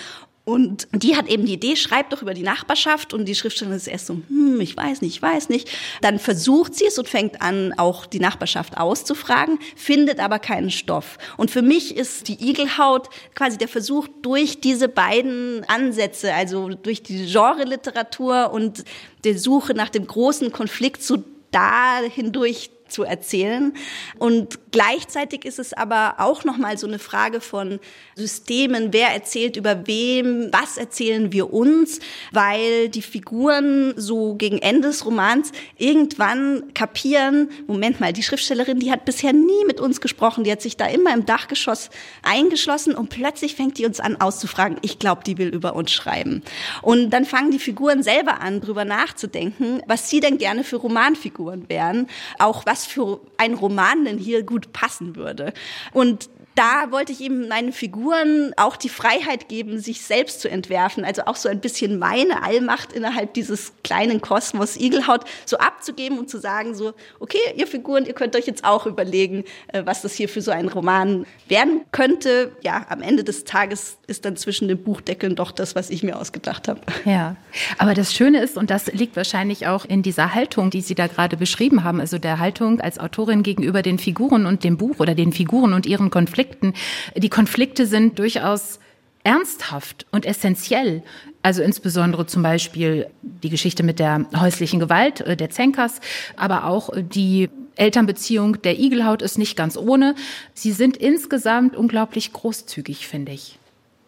[0.50, 3.88] Und die hat eben die Idee, schreibt doch über die Nachbarschaft und die Schriftstellerin ist
[3.88, 5.70] erst so, hm, ich weiß nicht, ich weiß nicht.
[6.02, 11.20] Dann versucht sie es und fängt an, auch die Nachbarschaft auszufragen, findet aber keinen Stoff.
[11.38, 17.04] Und für mich ist die Igelhaut quasi der Versuch, durch diese beiden Ansätze, also durch
[17.04, 18.86] die Genre-Literatur und
[19.26, 23.74] der Suche nach dem großen Konflikt, so da hindurch zu erzählen.
[24.18, 27.80] Und gleichzeitig ist es aber auch nochmal so eine Frage von
[28.16, 28.92] Systemen.
[28.92, 30.50] Wer erzählt über wem?
[30.52, 32.00] Was erzählen wir uns?
[32.32, 38.92] Weil die Figuren so gegen Ende des Romans irgendwann kapieren, Moment mal, die Schriftstellerin, die
[38.92, 40.44] hat bisher nie mit uns gesprochen.
[40.44, 41.90] Die hat sich da immer im Dachgeschoss
[42.24, 44.78] eingeschlossen und plötzlich fängt die uns an auszufragen.
[44.82, 46.44] Ich glaube, die will über uns schreiben.
[46.82, 51.70] Und dann fangen die Figuren selber an, drüber nachzudenken, was sie denn gerne für Romanfiguren
[51.70, 52.08] wären.
[52.38, 55.54] Auch was was für ein Roman denn hier gut passen würde.
[55.92, 61.06] Und da wollte ich eben meinen Figuren auch die Freiheit geben, sich selbst zu entwerfen.
[61.06, 66.30] Also auch so ein bisschen meine Allmacht innerhalb dieses kleinen Kosmos Igelhaut so abzugeben und
[66.30, 66.92] zu sagen so,
[67.22, 70.52] okay, ihr Figuren, ihr könnt euch jetzt auch überlegen, äh, was das hier für so
[70.52, 72.52] ein Roman werden könnte.
[72.62, 76.20] Ja, am Ende des Tages ist dann zwischen den Buchdeckeln doch das, was ich mir
[76.20, 76.82] ausgedacht habe.
[77.06, 77.38] Ja,
[77.78, 81.08] aber das Schöne ist, und das liegt wahrscheinlich auch in dieser Haltung, die Sie da
[81.08, 85.16] gerade beschrieben haben, also der Haltung als Autorin gegenüber den Figuren und dem Buch oder
[85.16, 86.74] den Figuren und ihren Konflikten, Konflikten.
[87.16, 88.80] Die Konflikte sind durchaus
[89.24, 91.04] ernsthaft und essentiell.
[91.42, 96.00] Also insbesondere zum Beispiel die Geschichte mit der häuslichen Gewalt äh, der Zenkas,
[96.36, 100.16] aber auch die Elternbeziehung der Igelhaut ist nicht ganz ohne.
[100.54, 103.58] Sie sind insgesamt unglaublich großzügig, finde ich.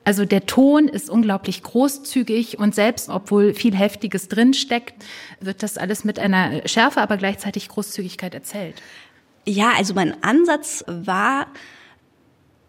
[0.03, 4.95] Also der Ton ist unglaublich großzügig und selbst obwohl viel Heftiges drinsteckt,
[5.39, 8.81] wird das alles mit einer Schärfe, aber gleichzeitig Großzügigkeit erzählt.
[9.45, 11.47] Ja, also mein Ansatz war,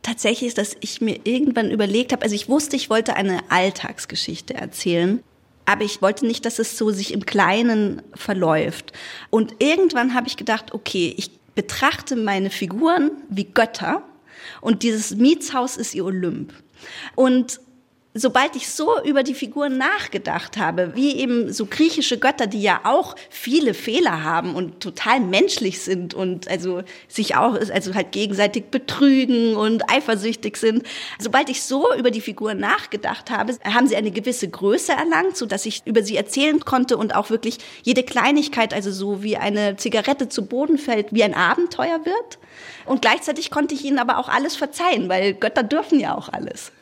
[0.02, 4.54] tatsächlich ist, dass ich mir irgendwann überlegt habe, also ich wusste, ich wollte eine Alltagsgeschichte
[4.54, 5.22] erzählen,
[5.64, 8.92] aber ich wollte nicht, dass es so sich im Kleinen verläuft.
[9.30, 14.02] Und irgendwann habe ich gedacht, okay, ich betrachte meine Figuren wie Götter
[14.60, 16.52] und dieses Mietshaus ist ihr Olymp.
[17.14, 17.60] Und
[18.14, 22.80] sobald ich so über die Figuren nachgedacht habe, wie eben so griechische Götter, die ja
[22.84, 28.64] auch viele Fehler haben und total menschlich sind und also sich auch, also halt gegenseitig
[28.70, 30.82] betrügen und eifersüchtig sind.
[31.18, 35.46] Sobald ich so über die Figuren nachgedacht habe, haben sie eine gewisse Größe erlangt, so
[35.46, 39.76] dass ich über sie erzählen konnte und auch wirklich jede Kleinigkeit, also so wie eine
[39.76, 42.38] Zigarette zu Boden fällt, wie ein Abenteuer wird.
[42.84, 46.72] Und gleichzeitig konnte ich ihnen aber auch alles verzeihen, weil Götter dürfen ja auch alles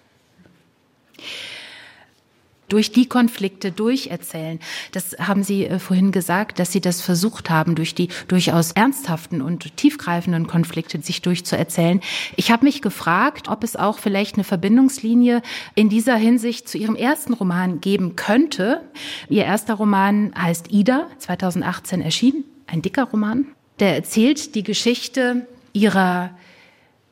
[2.70, 4.59] durch die Konflikte durcherzählen.
[4.92, 9.42] Das haben Sie äh, vorhin gesagt, dass Sie das versucht haben, durch die durchaus ernsthaften
[9.42, 12.00] und tiefgreifenden Konflikte sich durchzuerzählen.
[12.37, 15.42] Ich habe mich gefragt, ob es auch vielleicht eine Verbindungslinie
[15.74, 18.83] in dieser Hinsicht zu Ihrem ersten Roman geben könnte.
[19.28, 23.46] Ihr erster Roman heißt Ida, 2018 erschienen, ein dicker Roman.
[23.80, 26.30] Der erzählt die Geschichte ihrer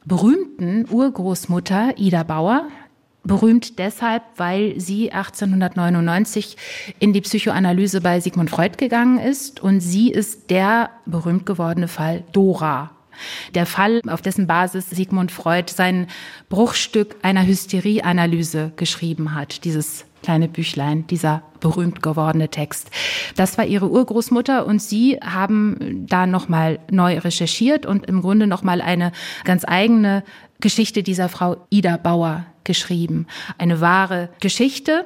[0.05, 2.69] berühmten Urgroßmutter Ida Bauer,
[3.25, 6.57] berühmt deshalb, weil sie 1899
[6.99, 12.25] in die Psychoanalyse bei Sigmund Freud gegangen ist und sie ist der berühmt gewordene Fall
[12.33, 12.91] Dora.
[13.55, 16.07] Der Fall, auf dessen Basis Sigmund Freud sein
[16.49, 22.91] Bruchstück einer Hysterieanalyse geschrieben hat, dieses kleine Büchlein, dieser berühmt gewordene Text.
[23.37, 28.81] Das war ihre Urgroßmutter und sie haben da nochmal neu recherchiert und im Grunde nochmal
[28.81, 29.13] eine
[29.45, 30.23] ganz eigene
[30.61, 33.27] Geschichte dieser Frau Ida Bauer geschrieben.
[33.59, 35.05] Eine wahre Geschichte,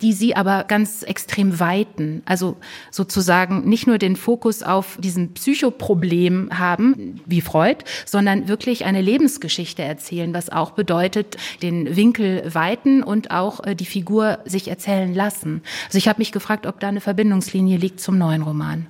[0.00, 2.22] die sie aber ganz extrem weiten.
[2.24, 2.56] Also
[2.90, 9.82] sozusagen nicht nur den Fokus auf diesen Psychoproblem haben, wie Freud, sondern wirklich eine Lebensgeschichte
[9.82, 15.62] erzählen, was auch bedeutet, den Winkel weiten und auch äh, die Figur sich erzählen lassen.
[15.86, 18.86] Also ich habe mich gefragt, ob da eine Verbindungslinie liegt zum neuen Roman.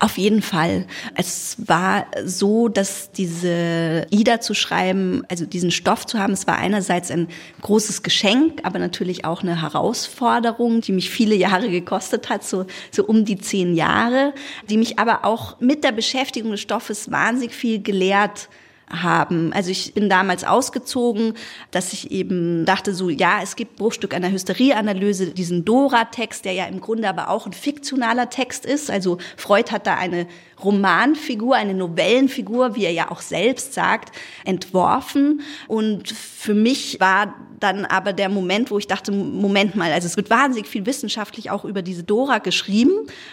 [0.00, 0.86] Auf jeden Fall.
[1.16, 6.56] Es war so, dass diese Ida zu schreiben, also diesen Stoff zu haben, es war
[6.56, 7.26] einerseits ein
[7.62, 13.04] großes Geschenk, aber natürlich auch eine Herausforderung, die mich viele Jahre gekostet hat, so, so
[13.06, 14.34] um die zehn Jahre,
[14.70, 18.48] die mich aber auch mit der Beschäftigung des Stoffes wahnsinnig viel gelehrt
[18.90, 19.52] haben.
[19.52, 21.34] Also ich bin damals ausgezogen,
[21.70, 26.64] dass ich eben dachte so, ja, es gibt Bruchstück einer Hysterieanalyse, diesen Dora-Text, der ja
[26.66, 28.90] im Grunde aber auch ein fiktionaler Text ist.
[28.90, 30.26] Also Freud hat da eine
[30.64, 35.42] Romanfigur, eine Novellenfigur, wie er ja auch selbst sagt, entworfen.
[35.66, 40.16] Und für mich war dann aber der Moment, wo ich dachte, Moment mal, also es
[40.16, 42.92] wird wahnsinnig viel wissenschaftlich auch über diese Dora geschrieben,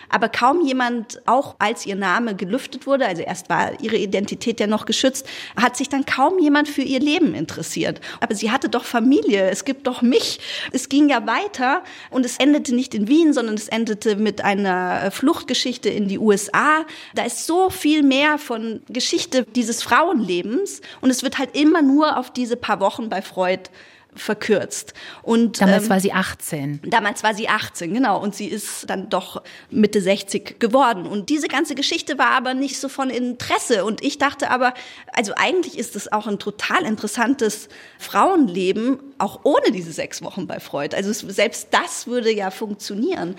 [0.10, 4.68] aber kaum jemand, auch als ihr Name gelüftet wurde, also erst war ihre Identität ja
[4.68, 8.02] noch geschützt, hat sich dann kaum jemand für ihr Leben interessiert.
[8.20, 10.40] Aber sie hatte doch Familie, es gibt doch mich.
[10.72, 15.12] Es ging ja weiter und es endete nicht in Wien, sondern es endete mit einer
[15.12, 16.86] Fluchtgeschichte in die USA.
[17.16, 22.18] Da ist so viel mehr von Geschichte dieses Frauenlebens und es wird halt immer nur
[22.18, 23.70] auf diese paar Wochen bei Freud
[24.16, 24.94] verkürzt.
[25.22, 26.82] Und damals ähm, war sie 18.
[26.86, 28.22] Damals war sie 18, genau.
[28.22, 31.06] Und sie ist dann doch Mitte 60 geworden.
[31.06, 33.86] Und diese ganze Geschichte war aber nicht so von Interesse.
[33.86, 34.74] Und ich dachte aber,
[35.14, 37.68] also eigentlich ist es auch ein total interessantes
[38.00, 40.96] Frauenleben, auch ohne diese sechs Wochen bei Freud.
[40.96, 43.36] Also selbst das würde ja funktionieren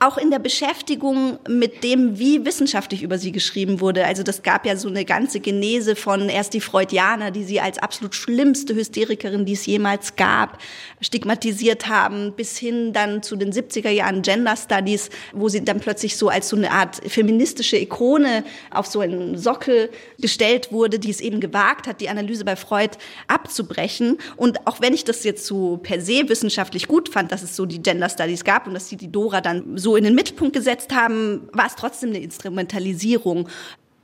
[0.00, 4.04] auch in der Beschäftigung mit dem, wie wissenschaftlich über sie geschrieben wurde.
[4.04, 7.78] Also das gab ja so eine ganze Genese von erst die Freudianer, die sie als
[7.78, 10.58] absolut schlimmste Hysterikerin, die es jemals gab,
[11.00, 16.16] stigmatisiert haben, bis hin dann zu den 70er Jahren Gender Studies, wo sie dann plötzlich
[16.16, 21.20] so als so eine Art feministische Ikone auf so einen Sockel gestellt wurde, die es
[21.20, 24.18] eben gewagt hat, die Analyse bei Freud abzubrechen.
[24.36, 27.66] Und auch wenn ich das jetzt so per se wissenschaftlich gut fand, dass es so
[27.66, 30.52] die Gender Studies gab und dass sie die Dora dann so so in den Mittelpunkt
[30.52, 33.48] gesetzt haben, war es trotzdem eine Instrumentalisierung.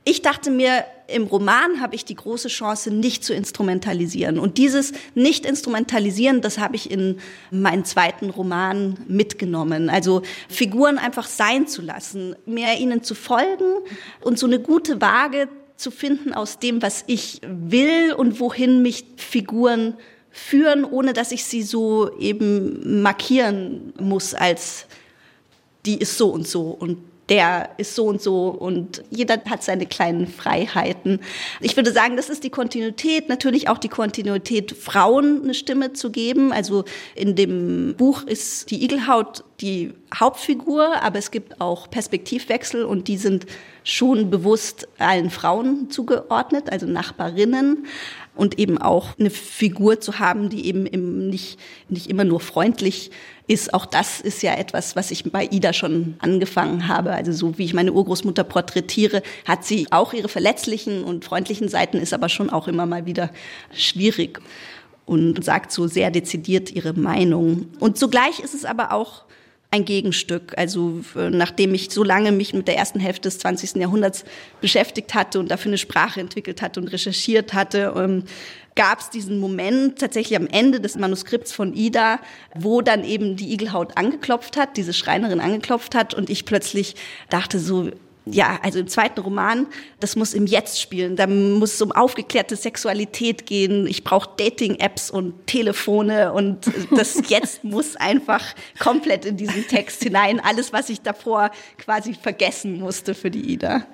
[0.03, 4.39] Ich dachte mir, im Roman habe ich die große Chance, nicht zu instrumentalisieren.
[4.39, 7.19] Und dieses Nicht-Instrumentalisieren, das habe ich in
[7.51, 9.91] meinen zweiten Roman mitgenommen.
[9.91, 13.83] Also Figuren einfach sein zu lassen, mehr ihnen zu folgen
[14.21, 19.05] und so eine gute Waage zu finden aus dem, was ich will und wohin mich
[19.17, 19.93] Figuren
[20.31, 24.87] führen, ohne dass ich sie so eben markieren muss als
[25.85, 26.97] die ist so und so und
[27.29, 31.19] der ist so und so und jeder hat seine kleinen Freiheiten.
[31.59, 36.11] Ich würde sagen, das ist die Kontinuität, natürlich auch die Kontinuität, Frauen eine Stimme zu
[36.11, 36.51] geben.
[36.51, 43.07] Also in dem Buch ist die Igelhaut die Hauptfigur, aber es gibt auch Perspektivwechsel und
[43.07, 43.45] die sind
[43.83, 47.85] schon bewusst allen Frauen zugeordnet, also Nachbarinnen
[48.35, 53.11] und eben auch eine Figur zu haben, die eben nicht, nicht immer nur freundlich
[53.47, 53.73] ist.
[53.73, 57.11] Auch das ist ja etwas, was ich bei Ida schon angefangen habe.
[57.11, 61.97] Also so wie ich meine Urgroßmutter porträtiere, hat sie auch ihre verletzlichen und freundlichen Seiten,
[61.97, 63.29] ist aber schon auch immer mal wieder
[63.73, 64.41] schwierig.
[65.05, 67.67] und sagt so sehr dezidiert ihre Meinung.
[67.79, 69.25] Und zugleich ist es aber auch
[69.75, 70.53] ein Gegenstück.
[70.57, 73.75] Also nachdem ich so lange mich mit der ersten Hälfte des 20.
[73.75, 74.25] Jahrhunderts
[74.61, 78.23] beschäftigt hatte und dafür eine Sprache entwickelt hatte und recherchiert hatte, ähm,
[78.75, 82.19] gab es diesen Moment tatsächlich am Ende des Manuskripts von Ida,
[82.53, 86.95] wo dann eben die Igelhaut angeklopft hat, diese Schreinerin angeklopft hat und ich plötzlich
[87.29, 87.89] dachte so,
[88.25, 89.67] ja, also im zweiten Roman,
[89.99, 91.15] das muss im Jetzt spielen.
[91.15, 93.85] Da muss es um aufgeklärte Sexualität gehen.
[93.85, 98.43] Ich brauche Dating-Apps und Telefone und das Jetzt muss einfach
[98.79, 100.39] komplett in diesen Text hinein.
[100.39, 103.85] Alles, was ich davor quasi vergessen musste für die Ida.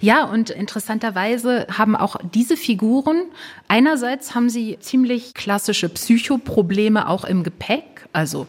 [0.00, 3.24] Ja, und interessanterweise haben auch diese Figuren,
[3.66, 8.46] einerseits haben sie ziemlich klassische Psychoprobleme auch im Gepäck, also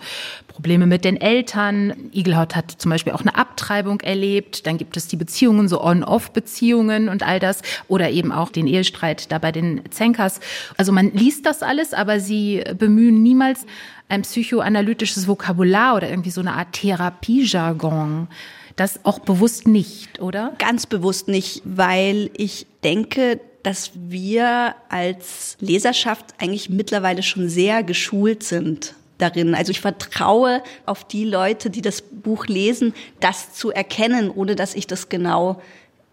[0.55, 1.93] Probleme mit den Eltern.
[2.13, 4.65] Igelhaut hat zum Beispiel auch eine Abtreibung erlebt.
[4.65, 7.61] Dann gibt es die Beziehungen, so On-Off-Beziehungen und all das.
[7.89, 10.39] Oder eben auch den Ehestreit da bei den Zenkers.
[10.77, 13.65] Also man liest das alles, aber sie bemühen niemals
[14.07, 18.29] ein psychoanalytisches Vokabular oder irgendwie so eine Art Therapiejargon.
[18.77, 20.53] Das auch bewusst nicht, oder?
[20.57, 28.43] Ganz bewusst nicht, weil ich denke, dass wir als Leserschaft eigentlich mittlerweile schon sehr geschult
[28.43, 29.55] sind darin.
[29.55, 34.75] Also ich vertraue auf die Leute, die das Buch lesen, das zu erkennen, ohne dass
[34.75, 35.61] ich das genau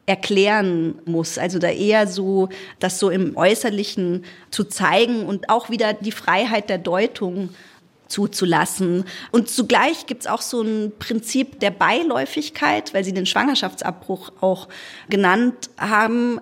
[0.07, 1.39] erklären muss.
[1.39, 2.49] Also da eher so,
[2.81, 7.51] das so im Äußerlichen zu zeigen und auch wieder die Freiheit der Deutung
[8.09, 9.05] zuzulassen.
[9.31, 14.69] Und zugleich gibt es auch so ein Prinzip der Beiläufigkeit, weil Sie den Schwangerschaftsabbruch auch
[15.09, 16.41] genannt haben.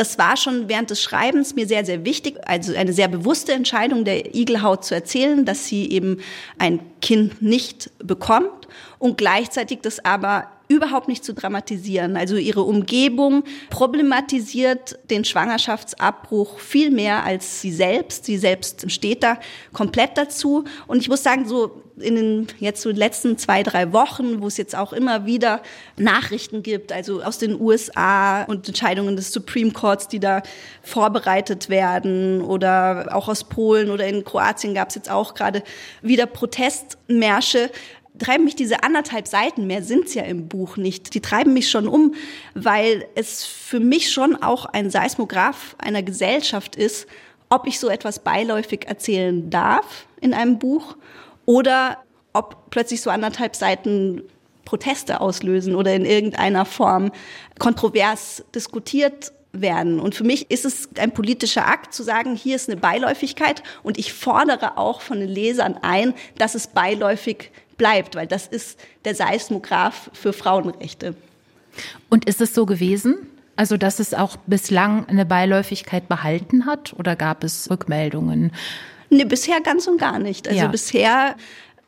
[0.00, 2.38] Das war schon während des Schreibens mir sehr, sehr wichtig.
[2.46, 6.22] Also eine sehr bewusste Entscheidung der Igelhaut zu erzählen, dass sie eben
[6.56, 8.66] ein Kind nicht bekommt
[8.98, 12.16] und gleichzeitig das aber überhaupt nicht zu dramatisieren.
[12.16, 18.24] Also ihre Umgebung problematisiert den Schwangerschaftsabbruch viel mehr als sie selbst.
[18.24, 19.38] Sie selbst steht da
[19.72, 20.62] komplett dazu.
[20.86, 24.56] Und ich muss sagen, so in den jetzt so letzten zwei, drei Wochen, wo es
[24.56, 25.60] jetzt auch immer wieder
[25.96, 30.42] Nachrichten gibt, also aus den USA und Entscheidungen des Supreme Courts, die da
[30.82, 35.62] vorbereitet werden oder auch aus Polen oder in Kroatien gab es jetzt auch gerade
[36.00, 37.70] wieder Protestmärsche
[38.18, 41.88] treiben mich diese anderthalb Seiten, mehr sind's ja im Buch nicht, die treiben mich schon
[41.88, 42.14] um,
[42.54, 47.06] weil es für mich schon auch ein Seismograph einer Gesellschaft ist,
[47.48, 50.96] ob ich so etwas beiläufig erzählen darf in einem Buch
[51.46, 51.98] oder
[52.32, 54.22] ob plötzlich so anderthalb Seiten
[54.64, 57.10] Proteste auslösen oder in irgendeiner Form
[57.58, 59.98] kontrovers diskutiert werden.
[59.98, 63.98] Und für mich ist es ein politischer Akt zu sagen, hier ist eine Beiläufigkeit und
[63.98, 69.14] ich fordere auch von den Lesern ein, dass es beiläufig bleibt, weil das ist der
[69.14, 71.14] Seismograph für Frauenrechte.
[72.10, 73.26] Und ist es so gewesen?
[73.56, 78.52] Also, dass es auch bislang eine Beiläufigkeit behalten hat oder gab es Rückmeldungen?
[79.08, 80.46] Nee, bisher ganz und gar nicht.
[80.46, 80.68] Also ja.
[80.68, 81.36] bisher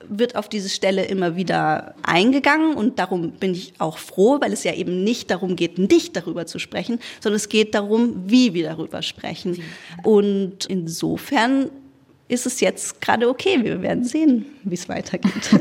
[0.08, 4.64] wird auf diese Stelle immer wieder eingegangen und darum bin ich auch froh, weil es
[4.64, 8.68] ja eben nicht darum geht, nicht darüber zu sprechen, sondern es geht darum, wie wir
[8.70, 9.62] darüber sprechen.
[10.02, 11.70] Und insofern
[12.32, 13.62] ist es jetzt gerade okay.
[13.62, 15.50] Wir werden sehen, wie es weitergeht.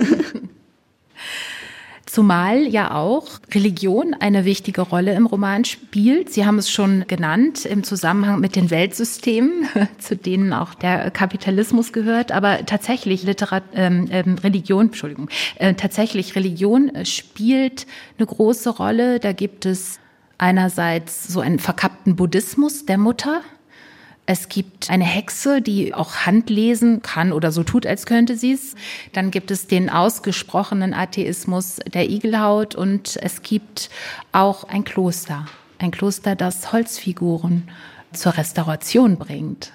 [2.06, 6.30] Zumal ja auch Religion eine wichtige Rolle im Roman spielt.
[6.30, 9.66] Sie haben es schon genannt im Zusammenhang mit den Weltsystemen,
[9.98, 12.34] zu denen auch der Kapitalismus gehört.
[12.34, 19.20] Aber tatsächlich Literat ähm, ähm, Religion, Entschuldigung, äh, tatsächlich Religion spielt eine große Rolle.
[19.20, 20.00] Da gibt es
[20.38, 23.42] einerseits so einen verkappten Buddhismus der Mutter,
[24.26, 28.54] es gibt eine Hexe, die auch Hand lesen kann oder so tut, als könnte sie
[28.54, 28.76] es.
[29.14, 33.90] Dann gibt es den ausgesprochenen Atheismus der Igelhaut und es gibt
[34.32, 35.48] auch ein Kloster.
[35.80, 37.70] Ein Kloster, das Holzfiguren
[38.14, 39.74] zur Restauration bringt.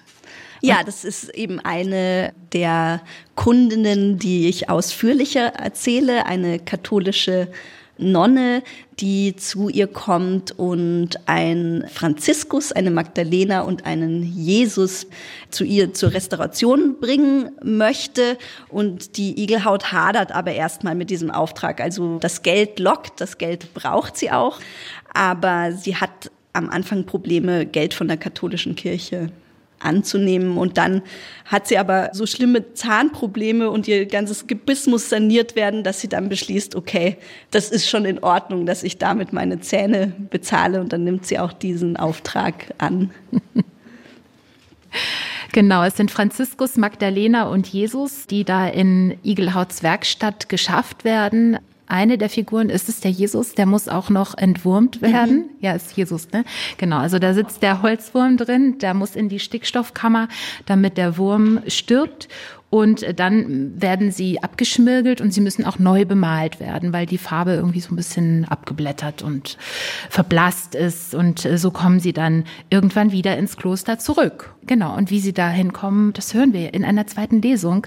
[0.62, 3.02] Ja, das ist eben eine der
[3.34, 7.48] Kundinnen, die ich ausführlicher erzähle, eine katholische
[7.98, 8.62] Nonne,
[9.00, 15.06] die zu ihr kommt und ein Franziskus, eine Magdalena und einen Jesus
[15.50, 18.38] zu ihr zur Restauration bringen möchte.
[18.68, 21.80] Und die Igelhaut hadert aber erstmal mit diesem Auftrag.
[21.80, 24.58] Also das Geld lockt, das Geld braucht sie auch,
[25.12, 29.30] aber sie hat am Anfang Probleme, Geld von der katholischen Kirche
[29.86, 30.58] anzunehmen.
[30.58, 31.02] Und dann
[31.44, 36.08] hat sie aber so schlimme Zahnprobleme und ihr ganzes Gebiss muss saniert werden, dass sie
[36.08, 37.16] dann beschließt, okay,
[37.50, 40.80] das ist schon in Ordnung, dass ich damit meine Zähne bezahle.
[40.80, 43.10] Und dann nimmt sie auch diesen Auftrag an.
[45.52, 51.58] Genau, es sind Franziskus, Magdalena und Jesus, die da in Igelhauts Werkstatt geschafft werden.
[51.86, 55.36] Eine der Figuren ist es der Jesus, der muss auch noch entwurmt werden.
[55.36, 55.50] Mhm.
[55.60, 56.44] Ja, ist Jesus, ne?
[56.78, 60.28] Genau, also da sitzt der Holzwurm drin, der muss in die Stickstoffkammer,
[60.66, 62.28] damit der Wurm stirbt.
[62.68, 67.52] Und dann werden sie abgeschmirgelt und sie müssen auch neu bemalt werden, weil die Farbe
[67.52, 69.56] irgendwie so ein bisschen abgeblättert und
[70.10, 71.14] verblasst ist.
[71.14, 74.54] Und so kommen sie dann irgendwann wieder ins Kloster zurück.
[74.66, 74.96] Genau.
[74.96, 77.86] Und wie sie da hinkommen, das hören wir in einer zweiten Lesung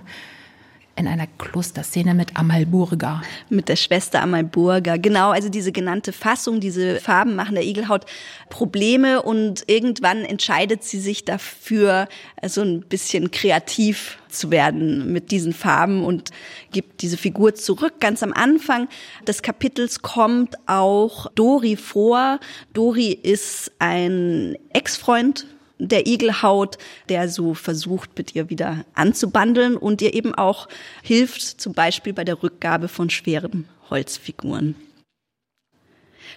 [1.00, 3.22] in einer Klosterszene mit Amalburga.
[3.50, 5.32] Mit der Schwester Amalburga, genau.
[5.32, 8.06] Also diese genannte Fassung, diese Farben machen der Igelhaut
[8.50, 12.10] Probleme und irgendwann entscheidet sie sich dafür,
[12.46, 16.32] so ein bisschen kreativ zu werden mit diesen Farben und
[16.72, 17.94] gibt diese Figur zurück.
[18.02, 18.90] Ganz am Anfang
[19.26, 22.40] des Kapitels kommt auch Dori vor.
[22.74, 25.48] Dori ist ein Ex-Freund
[25.80, 26.78] der Igelhaut,
[27.08, 30.68] der so versucht, mit ihr wieder anzubandeln und ihr eben auch
[31.02, 34.76] hilft, zum Beispiel bei der Rückgabe von schweren Holzfiguren.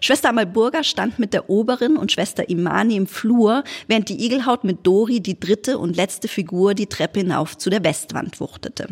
[0.00, 4.86] Schwester Amalburga stand mit der Oberin und Schwester Imani im Flur, während die Igelhaut mit
[4.86, 8.88] Dori, die dritte und letzte Figur, die Treppe hinauf zu der Westwand wuchtete.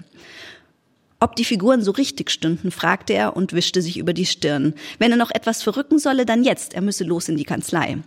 [1.18, 4.74] Ob die Figuren so richtig stünden, fragte er und wischte sich über die Stirn.
[4.98, 7.98] Wenn er noch etwas verrücken solle, dann jetzt, er müsse los in die Kanzlei.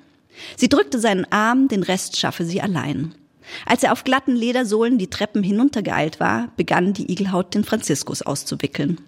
[0.57, 3.13] Sie drückte seinen Arm, den Rest schaffe sie allein.
[3.65, 8.99] Als er auf glatten Ledersohlen die Treppen hinuntergeeilt war, begann die Igelhaut den Franziskus auszuwickeln.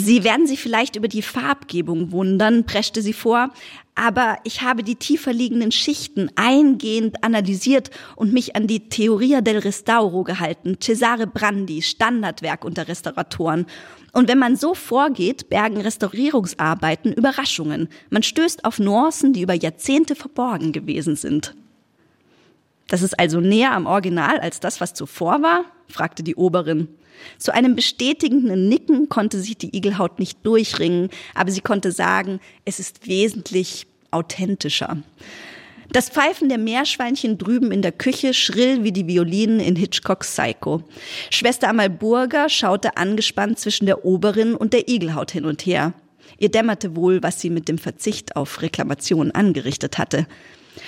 [0.00, 3.50] Sie werden sich vielleicht über die Farbgebung wundern, preschte sie vor,
[3.96, 9.58] aber ich habe die tiefer liegenden Schichten eingehend analysiert und mich an die Theoria del
[9.58, 13.66] Restauro gehalten, Cesare Brandi, Standardwerk unter Restauratoren.
[14.12, 17.88] Und wenn man so vorgeht, bergen Restaurierungsarbeiten Überraschungen.
[18.08, 21.56] Man stößt auf Nuancen, die über Jahrzehnte verborgen gewesen sind.
[22.86, 25.64] Das ist also näher am Original als das, was zuvor war?
[25.88, 26.86] fragte die Oberin.
[27.38, 32.80] Zu einem bestätigenden Nicken konnte sich die Igelhaut nicht durchringen, aber sie konnte sagen, es
[32.80, 34.98] ist wesentlich authentischer.
[35.90, 40.82] Das Pfeifen der Meerschweinchen drüben in der Küche schrill wie die Violinen in Hitchcocks Psycho.
[41.30, 45.94] Schwester Amalburger schaute angespannt zwischen der Oberin und der Igelhaut hin und her.
[46.38, 50.26] Ihr dämmerte wohl, was sie mit dem Verzicht auf Reklamationen angerichtet hatte.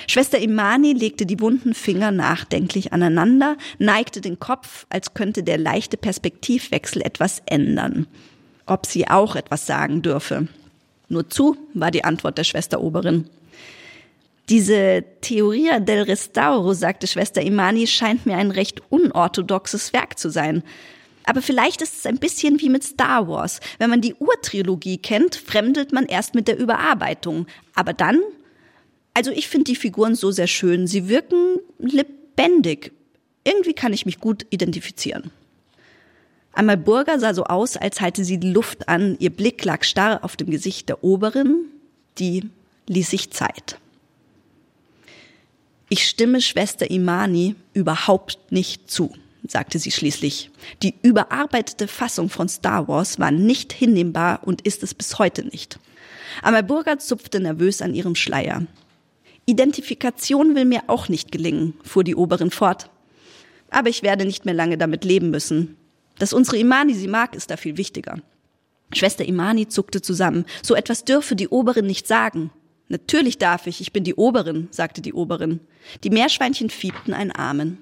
[0.07, 5.97] Schwester Imani legte die wunden Finger nachdenklich aneinander, neigte den Kopf, als könnte der leichte
[5.97, 8.07] Perspektivwechsel etwas ändern.
[8.65, 10.47] Ob sie auch etwas sagen dürfe.
[11.09, 13.25] Nur zu, war die Antwort der Schwester Oberin.
[14.49, 20.63] Diese Theoria del Restauro, sagte Schwester Imani, scheint mir ein recht unorthodoxes Werk zu sein.
[21.23, 23.59] Aber vielleicht ist es ein bisschen wie mit Star Wars.
[23.77, 27.45] Wenn man die Urtrilogie kennt, fremdelt man erst mit der Überarbeitung.
[27.75, 28.19] Aber dann
[29.13, 30.87] also ich finde die Figuren so sehr schön.
[30.87, 32.91] Sie wirken lebendig.
[33.43, 35.31] Irgendwie kann ich mich gut identifizieren.
[36.53, 39.15] Einmal Burger sah so aus, als halte sie die Luft an.
[39.19, 41.65] Ihr Blick lag starr auf dem Gesicht der Oberin.
[42.17, 42.49] Die
[42.87, 43.77] ließ sich Zeit.
[45.89, 49.13] Ich stimme Schwester Imani überhaupt nicht zu,
[49.45, 50.49] sagte sie schließlich.
[50.83, 55.79] Die überarbeitete Fassung von Star Wars war nicht hinnehmbar und ist es bis heute nicht.
[56.43, 58.65] Amalburga zupfte nervös an ihrem Schleier.
[59.51, 62.89] Identifikation will mir auch nicht gelingen, fuhr die Oberin fort.
[63.69, 65.75] Aber ich werde nicht mehr lange damit leben müssen.
[66.19, 68.19] Dass unsere Imani sie mag, ist da viel wichtiger.
[68.93, 70.45] Schwester Imani zuckte zusammen.
[70.63, 72.51] So etwas dürfe die Oberin nicht sagen.
[72.87, 75.59] Natürlich darf ich, ich bin die Oberin, sagte die Oberin.
[76.03, 77.77] Die Meerschweinchen fiebten ein Amen.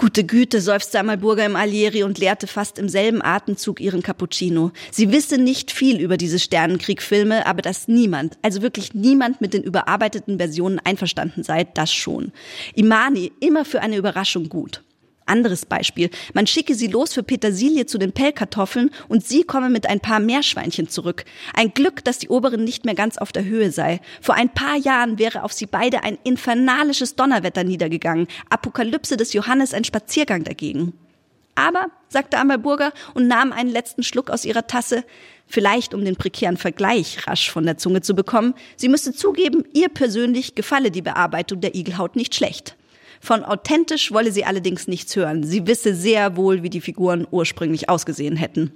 [0.00, 4.70] Gute Güte, seufzte Amalburger im Alieri und leerte fast im selben Atemzug ihren Cappuccino.
[4.92, 9.64] Sie wisse nicht viel über diese Sternenkriegfilme, aber dass niemand, also wirklich niemand mit den
[9.64, 12.30] überarbeiteten Versionen einverstanden sei, das schon.
[12.76, 14.84] Imani, immer für eine Überraschung gut.
[15.28, 16.10] Anderes Beispiel.
[16.34, 20.20] Man schicke sie los für Petersilie zu den Pellkartoffeln und sie komme mit ein paar
[20.20, 21.24] Meerschweinchen zurück.
[21.54, 24.00] Ein Glück, dass die Oberin nicht mehr ganz auf der Höhe sei.
[24.20, 28.28] Vor ein paar Jahren wäre auf sie beide ein infernalisches Donnerwetter niedergegangen.
[28.50, 30.92] Apokalypse des Johannes ein Spaziergang dagegen.
[31.58, 35.02] Aber, sagte Amalburger und nahm einen letzten Schluck aus ihrer Tasse,
[35.48, 39.88] vielleicht um den prekären Vergleich rasch von der Zunge zu bekommen, sie müsste zugeben, ihr
[39.88, 42.77] persönlich gefalle die Bearbeitung der Igelhaut nicht schlecht.
[43.20, 45.42] Von authentisch wolle sie allerdings nichts hören.
[45.44, 48.72] Sie wisse sehr wohl, wie die Figuren ursprünglich ausgesehen hätten.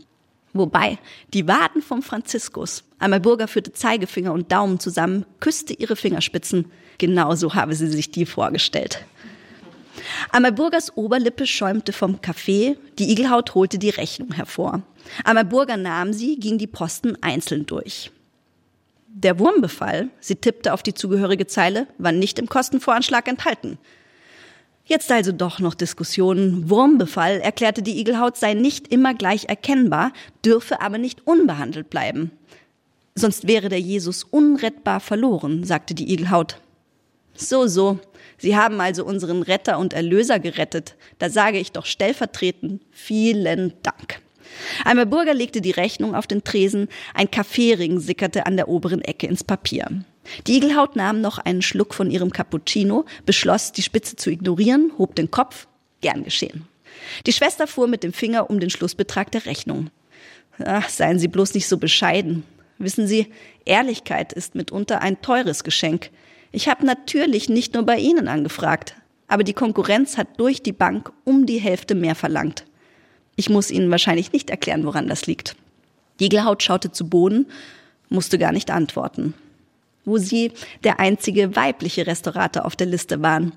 [0.53, 0.99] Wobei,
[1.33, 6.67] die Waden vom Franziskus, einmal Burger führte Zeigefinger und Daumen zusammen, küsste ihre Fingerspitzen.
[6.99, 9.05] Genauso habe sie sich die vorgestellt.
[10.31, 14.83] Einmal Burgers Oberlippe schäumte vom Kaffee, die Igelhaut holte die Rechnung hervor.
[15.25, 18.11] Einmal Burger nahm sie, ging die Posten einzeln durch.
[19.15, 23.79] Der Wurmbefall, sie tippte auf die zugehörige Zeile, war nicht im Kostenvoranschlag enthalten.
[24.85, 26.69] Jetzt also doch noch Diskussionen.
[26.69, 30.13] Wurmbefall, erklärte die Igelhaut, sei nicht immer gleich erkennbar,
[30.45, 32.33] dürfe aber nicht unbehandelt bleiben.
[33.15, 36.59] Sonst wäre der Jesus unrettbar verloren, sagte die Igelhaut.
[37.35, 37.99] So, so.
[38.39, 40.97] Sie haben also unseren Retter und Erlöser gerettet.
[41.19, 44.21] Da sage ich doch stellvertretend vielen Dank.
[44.85, 49.27] Einmal Burger legte die Rechnung auf den Tresen, ein Kaffeering sickerte an der oberen Ecke
[49.27, 50.05] ins Papier.
[50.47, 55.15] Die Igelhaut nahm noch einen Schluck von ihrem Cappuccino, beschloss, die Spitze zu ignorieren, hob
[55.15, 55.67] den Kopf,
[56.01, 56.67] gern geschehen.
[57.27, 59.91] Die Schwester fuhr mit dem Finger um den Schlussbetrag der Rechnung.
[60.65, 62.45] Ach, seien Sie bloß nicht so bescheiden.
[62.79, 63.29] Wissen Sie,
[63.65, 66.11] Ehrlichkeit ist mitunter ein teures Geschenk.
[66.51, 68.95] Ich habe natürlich nicht nur bei Ihnen angefragt,
[69.29, 72.65] aber die Konkurrenz hat durch die Bank um die Hälfte mehr verlangt.
[73.37, 75.57] Ich muss Ihnen wahrscheinlich nicht erklären, woran das liegt.
[76.21, 77.47] Diegelhaut schaute zu Boden,
[78.11, 79.35] musste gar nicht antworten.
[80.05, 80.53] Wo sie
[80.85, 83.53] der einzige weibliche Restaurator auf der Liste waren.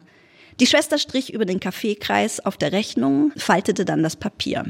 [0.59, 4.65] Die Schwester strich über den Kaffeekreis auf der Rechnung, faltete dann das Papier.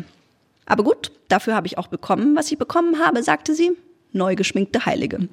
[0.65, 3.71] Aber gut, dafür habe ich auch bekommen, was ich bekommen habe, sagte sie.
[4.11, 5.27] Neu geschminkte Heilige.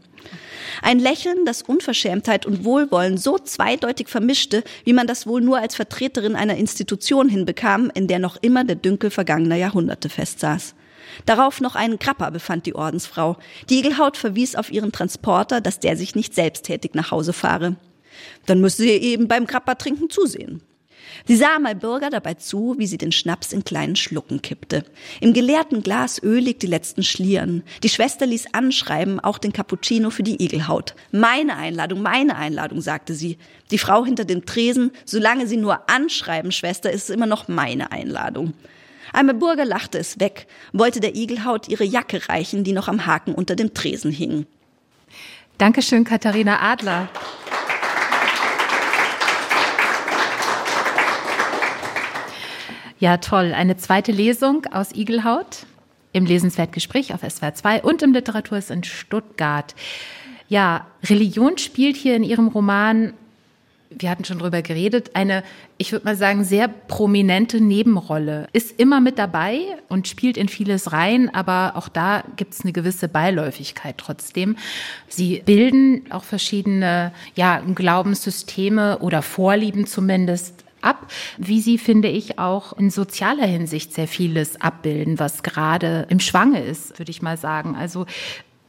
[0.82, 5.76] Ein Lächeln, das Unverschämtheit und Wohlwollen so zweideutig vermischte, wie man das wohl nur als
[5.76, 10.74] Vertreterin einer Institution hinbekam, in der noch immer der Dünkel vergangener Jahrhunderte festsaß.
[11.26, 13.36] Darauf noch einen Krapper befand die Ordensfrau.
[13.70, 17.76] Die Igelhaut verwies auf ihren Transporter, dass der sich nicht selbsttätig nach Hause fahre.
[18.46, 20.62] Dann müsse sie eben beim Krapper trinken zusehen.
[21.26, 24.84] Sie sah mal Bürger dabei zu, wie sie den Schnaps in kleinen Schlucken kippte.
[25.20, 27.62] Im geleerten Glas ölig die letzten Schlieren.
[27.82, 30.94] Die Schwester ließ anschreiben, auch den Cappuccino für die Igelhaut.
[31.10, 33.38] Meine Einladung, meine Einladung, sagte sie.
[33.70, 37.92] Die Frau hinter dem Tresen, solange sie nur anschreiben, Schwester, ist es immer noch meine
[37.92, 38.54] Einladung.
[39.12, 43.34] Einmal Burger lachte es weg, wollte der Igelhaut ihre Jacke reichen, die noch am Haken
[43.34, 44.46] unter dem Tresen hing.
[45.58, 47.08] Dankeschön, Katharina Adler.
[52.98, 53.52] Ja, toll.
[53.52, 55.66] Eine zweite Lesung aus Igelhaut
[56.12, 59.74] im Lesenswertgespräch auf SWR 2 und im Literaturhaus in Stuttgart.
[60.48, 63.14] Ja, Religion spielt hier in Ihrem Roman,
[63.98, 65.42] wir hatten schon drüber geredet, eine,
[65.78, 68.48] ich würde mal sagen, sehr prominente Nebenrolle.
[68.52, 72.72] Ist immer mit dabei und spielt in vieles rein, aber auch da gibt es eine
[72.72, 74.56] gewisse Beiläufigkeit trotzdem.
[75.08, 82.72] Sie bilden auch verschiedene ja, Glaubenssysteme oder Vorlieben zumindest ab, wie sie, finde ich, auch
[82.74, 87.76] in sozialer Hinsicht sehr vieles abbilden, was gerade im Schwange ist, würde ich mal sagen.
[87.76, 88.06] Also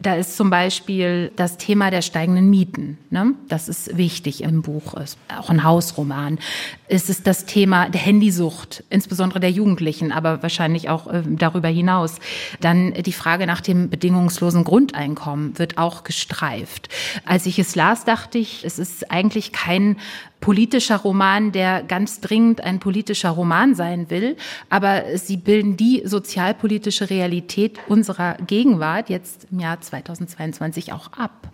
[0.03, 2.97] da ist zum Beispiel das Thema der steigenden Mieten.
[3.09, 3.33] Ne?
[3.47, 6.39] Das ist wichtig im Buch, ist auch ein Hausroman.
[6.87, 12.19] Es ist das Thema der Handysucht, insbesondere der Jugendlichen, aber wahrscheinlich auch äh, darüber hinaus.
[12.59, 16.89] Dann die Frage nach dem bedingungslosen Grundeinkommen wird auch gestreift.
[17.25, 19.97] Als ich es las, dachte ich, es ist eigentlich kein
[20.43, 24.35] politischer Roman, der ganz dringend ein politischer Roman sein will,
[24.69, 31.47] aber sie bilden die sozialpolitische Realität unserer Gegenwart jetzt im Jahr 2022 auch ab.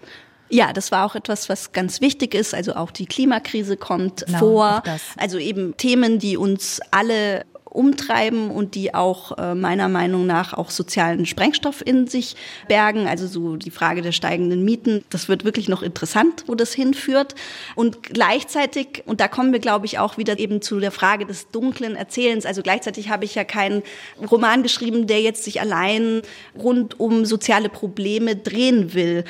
[0.50, 2.56] Ja, das war auch etwas, was ganz wichtig ist.
[2.56, 4.84] Also auch die Klimakrise kommt genau, vor.
[5.18, 10.70] Also eben Themen, die uns alle umtreiben und die auch äh, meiner Meinung nach auch
[10.72, 12.36] sozialen Sprengstoff in sich
[12.68, 13.08] bergen.
[13.08, 17.36] Also so die Frage der steigenden Mieten, das wird wirklich noch interessant, wo das hinführt.
[17.76, 21.50] Und gleichzeitig, und da kommen wir, glaube ich, auch wieder eben zu der Frage des
[21.52, 22.46] dunklen Erzählens.
[22.46, 23.84] Also gleichzeitig habe ich ja keinen
[24.30, 26.22] Roman geschrieben, der jetzt sich allein
[26.58, 29.26] rund um soziale Probleme drehen will.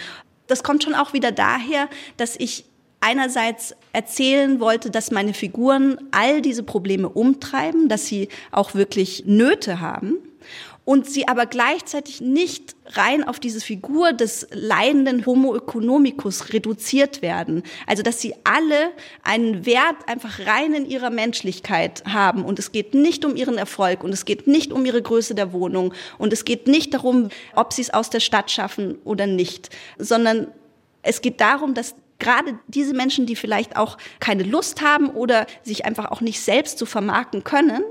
[0.48, 2.66] Das kommt schon auch wieder daher, dass ich
[3.02, 9.80] einerseits erzählen wollte, dass meine Figuren all diese Probleme umtreiben, dass sie auch wirklich Nöte
[9.80, 10.18] haben
[10.90, 17.62] und sie aber gleichzeitig nicht rein auf diese Figur des leidenden Homo economicus reduziert werden.
[17.86, 18.90] Also, dass sie alle
[19.22, 22.44] einen Wert einfach rein in ihrer Menschlichkeit haben.
[22.44, 25.54] Und es geht nicht um ihren Erfolg und es geht nicht um ihre Größe der
[25.54, 29.70] Wohnung und es geht nicht darum, ob sie es aus der Stadt schaffen oder nicht,
[30.00, 30.48] sondern
[31.04, 35.86] es geht darum, dass gerade diese Menschen, die vielleicht auch keine Lust haben oder sich
[35.86, 37.84] einfach auch nicht selbst zu vermarkten können,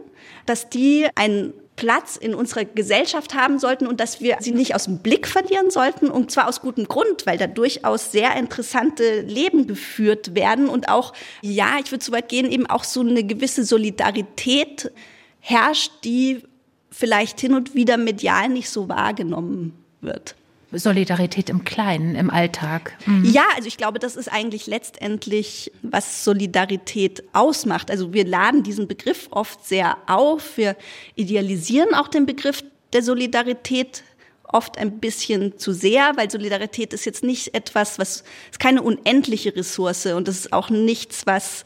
[0.47, 4.85] dass die einen Platz in unserer Gesellschaft haben sollten und dass wir sie nicht aus
[4.85, 9.69] dem Blick verlieren sollten und zwar aus gutem Grund, weil da durchaus sehr interessante Leben
[9.69, 13.65] geführt werden und auch, ja, ich würde so weit gehen, eben auch so eine gewisse
[13.65, 14.91] Solidarität
[15.39, 16.43] herrscht, die
[16.91, 20.35] vielleicht hin und wieder medial nicht so wahrgenommen wird.
[20.71, 22.97] Solidarität im Kleinen, im Alltag.
[23.07, 23.25] Mhm.
[23.25, 27.91] Ja, also ich glaube, das ist eigentlich letztendlich, was Solidarität ausmacht.
[27.91, 30.57] Also wir laden diesen Begriff oft sehr auf.
[30.57, 30.77] Wir
[31.15, 32.63] idealisieren auch den Begriff
[32.93, 34.03] der Solidarität
[34.45, 39.55] oft ein bisschen zu sehr, weil Solidarität ist jetzt nicht etwas, was ist keine unendliche
[39.55, 41.65] Ressource und das ist auch nichts, was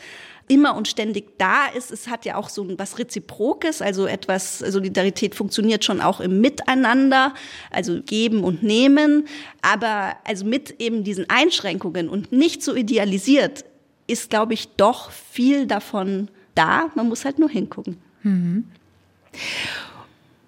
[0.53, 1.91] immer und ständig da ist.
[1.91, 7.33] Es hat ja auch so was Reziprokes, also etwas, Solidarität funktioniert schon auch im Miteinander,
[7.71, 9.25] also geben und nehmen.
[9.63, 13.65] Aber also mit eben diesen Einschränkungen und nicht so idealisiert
[14.07, 16.91] ist, glaube ich, doch viel davon da.
[16.95, 17.97] Man muss halt nur hingucken.
[18.23, 18.65] Mhm.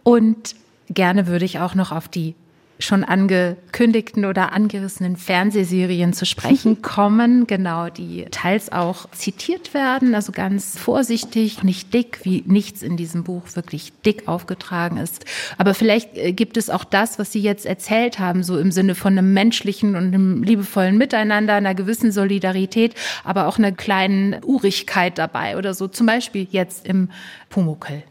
[0.03, 0.55] Und
[0.91, 2.35] gerne würde ich auch noch auf die
[2.79, 10.33] schon angekündigten oder angerissenen Fernsehserien zu sprechen kommen, genau, die teils auch zitiert werden, also
[10.33, 15.25] ganz vorsichtig, nicht dick, wie nichts in diesem Buch wirklich dick aufgetragen ist.
[15.57, 18.95] Aber vielleicht äh, gibt es auch das, was Sie jetzt erzählt haben, so im Sinne
[18.95, 25.19] von einem menschlichen und einem liebevollen Miteinander, einer gewissen Solidarität, aber auch einer kleinen Urigkeit
[25.19, 27.09] dabei oder so, zum Beispiel jetzt im
[27.49, 28.03] Pumuckel.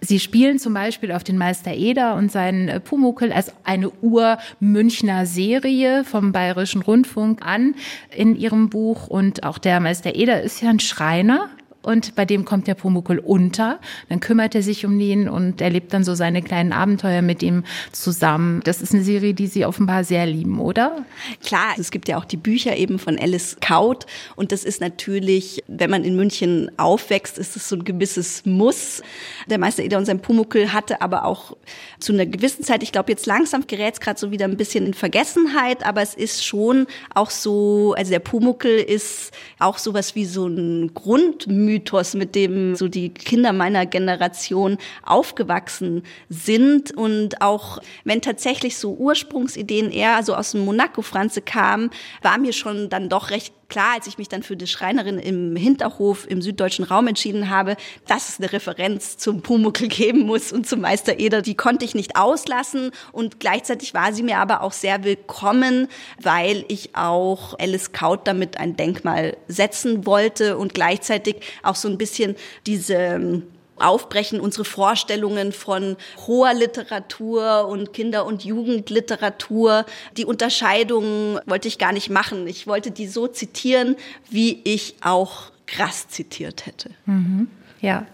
[0.00, 5.26] Sie spielen zum Beispiel auf den Meister Eder und seinen äh, Pumuckel als eine Ur-Münchner
[5.26, 7.74] Serie vom Bayerischen Rundfunk an
[8.14, 9.08] in ihrem Buch.
[9.08, 11.50] Und auch der Meister Eder ist ja ein Schreiner,
[11.82, 13.80] und bei dem kommt der Pumuckl unter.
[14.08, 17.64] Dann kümmert er sich um ihn und erlebt dann so seine kleinen Abenteuer mit ihm
[17.92, 18.60] zusammen.
[18.64, 21.04] Das ist eine Serie, die Sie offenbar sehr lieben, oder?
[21.42, 24.04] Klar, es gibt ja auch die Bücher eben von Alice Kaut
[24.36, 29.02] und das ist natürlich, wenn man in München aufwächst, ist es so ein gewisses Muss.
[29.48, 31.56] Der Meister Eder und sein Pumuckl hatte aber auch
[31.98, 34.84] zu einer gewissen Zeit, ich glaube jetzt langsam gerät es gerade so wieder ein bisschen
[34.84, 40.26] in Vergessenheit, aber es ist schon auch so, also der Pumuckl ist auch sowas wie
[40.26, 46.90] so ein Grundmythos Mythos, mit dem so die Kinder meiner Generation aufgewachsen sind.
[46.90, 51.90] Und auch wenn tatsächlich so Ursprungsideen eher so aus dem Monaco-Franze kamen,
[52.22, 55.56] war mir schon dann doch recht klar, als ich mich dann für die Schreinerin im
[55.56, 60.68] Hinterhof im süddeutschen Raum entschieden habe, dass es eine Referenz zum Pumuckl geben muss und
[60.68, 61.40] zum Meister Eder.
[61.40, 65.88] Die konnte ich nicht auslassen und gleichzeitig war sie mir aber auch sehr willkommen,
[66.20, 71.96] weil ich auch Alice Kaut damit ein Denkmal setzen wollte und gleichzeitig auch so ein
[71.96, 73.42] bisschen diese
[73.80, 79.84] aufbrechen, unsere Vorstellungen von hoher Literatur und Kinder- und Jugendliteratur.
[80.16, 82.46] Die Unterscheidung wollte ich gar nicht machen.
[82.46, 83.96] Ich wollte die so zitieren,
[84.28, 86.90] wie ich auch krass zitiert hätte.
[87.06, 87.48] Mhm.
[87.80, 88.06] Ja,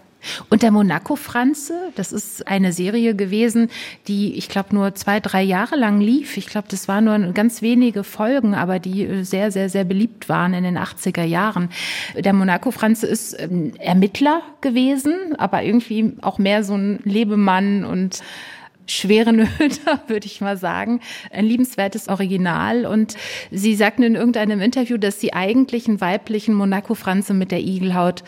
[0.49, 3.69] und der Monaco-Franze, das ist eine Serie gewesen,
[4.07, 6.37] die, ich glaube, nur zwei, drei Jahre lang lief.
[6.37, 10.29] Ich glaube, das waren nur ganz wenige Folgen, aber die äh, sehr, sehr, sehr beliebt
[10.29, 11.69] waren in den 80er Jahren.
[12.15, 18.21] Der Monaco-Franze ist Ermittler gewesen, aber irgendwie auch mehr so ein Lebemann und
[18.87, 21.01] schwere Nöte, würde ich mal sagen.
[21.31, 22.85] Ein liebenswertes Original.
[22.85, 23.15] Und
[23.51, 28.23] Sie sagten in irgendeinem Interview, dass Sie eigentlich einen weiblichen Monaco-Franze mit der Igelhaut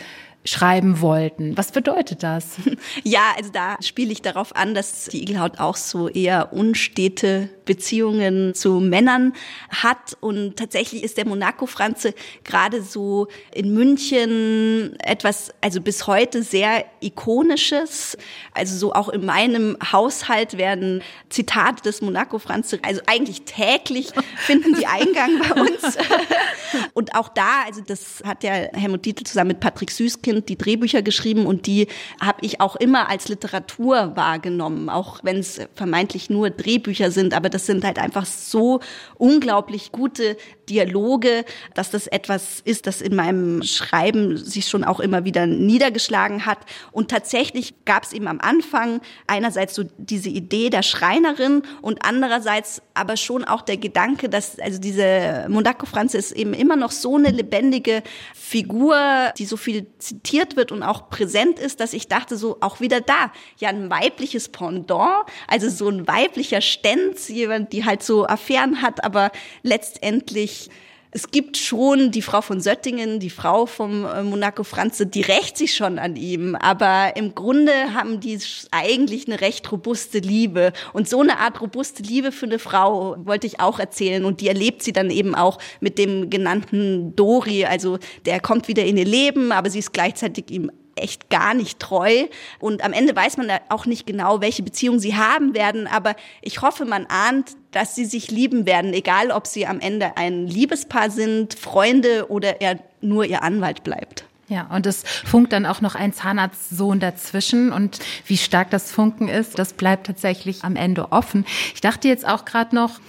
[0.45, 1.57] schreiben wollten.
[1.57, 2.55] Was bedeutet das?
[3.03, 8.55] Ja, also da spiele ich darauf an, dass die Igelhaut auch so eher unstete Beziehungen
[8.55, 9.33] zu Männern
[9.69, 10.17] hat.
[10.21, 12.13] Und tatsächlich ist der Monaco-Franze
[12.43, 18.17] gerade so in München etwas, also bis heute sehr ikonisches.
[18.53, 24.87] Also so auch in meinem Haushalt werden Zitate des Monaco-Franze, also eigentlich täglich finden die
[24.87, 25.97] Eingang bei uns.
[26.93, 29.91] Und auch da, also das hat ja Helmut Dietl zusammen mit Patrick
[30.29, 31.87] Süßkind die Drehbücher geschrieben und die
[32.21, 37.49] habe ich auch immer als Literatur wahrgenommen, auch wenn es vermeintlich nur Drehbücher sind, aber
[37.49, 38.79] das sind halt einfach so
[39.17, 40.37] unglaublich gute
[40.69, 46.45] Dialoge, dass das etwas ist, das in meinem Schreiben sich schon auch immer wieder niedergeschlagen
[46.45, 46.59] hat.
[46.91, 52.81] Und tatsächlich gab es eben am Anfang einerseits so diese Idee der Schreinerin und andererseits
[52.93, 57.15] aber schon auch der Gedanke, dass also diese Monaco Franze ist eben immer noch so
[57.15, 58.03] eine lebendige
[58.35, 59.87] Figur, die so viel
[60.19, 63.89] zitiert wird und auch präsent ist, dass ich dachte so auch wieder da, ja ein
[63.89, 69.31] weibliches Pendant, also so ein weiblicher Stenz, jemand, die halt so Affären hat, aber
[69.63, 70.69] letztendlich
[71.11, 75.57] es gibt schon die Frau von Söttingen, die Frau vom äh, Monaco Franze, die rächt
[75.57, 76.55] sich schon an ihm.
[76.55, 78.37] Aber im Grunde haben die
[78.71, 80.71] eigentlich eine recht robuste Liebe.
[80.93, 84.23] Und so eine Art robuste Liebe für eine Frau wollte ich auch erzählen.
[84.23, 87.65] Und die erlebt sie dann eben auch mit dem genannten Dori.
[87.65, 91.79] Also der kommt wieder in ihr Leben, aber sie ist gleichzeitig ihm echt gar nicht
[91.79, 92.25] treu.
[92.59, 95.87] Und am Ende weiß man auch nicht genau, welche Beziehung sie haben werden.
[95.87, 100.17] Aber ich hoffe, man ahnt, dass sie sich lieben werden, egal ob sie am Ende
[100.17, 104.25] ein Liebespaar sind, Freunde oder er nur ihr Anwalt bleibt.
[104.49, 107.71] Ja, und es funkt dann auch noch ein Zahnarztsohn dazwischen.
[107.71, 111.45] Und wie stark das Funken ist, das bleibt tatsächlich am Ende offen.
[111.75, 112.99] Ich dachte jetzt auch gerade noch,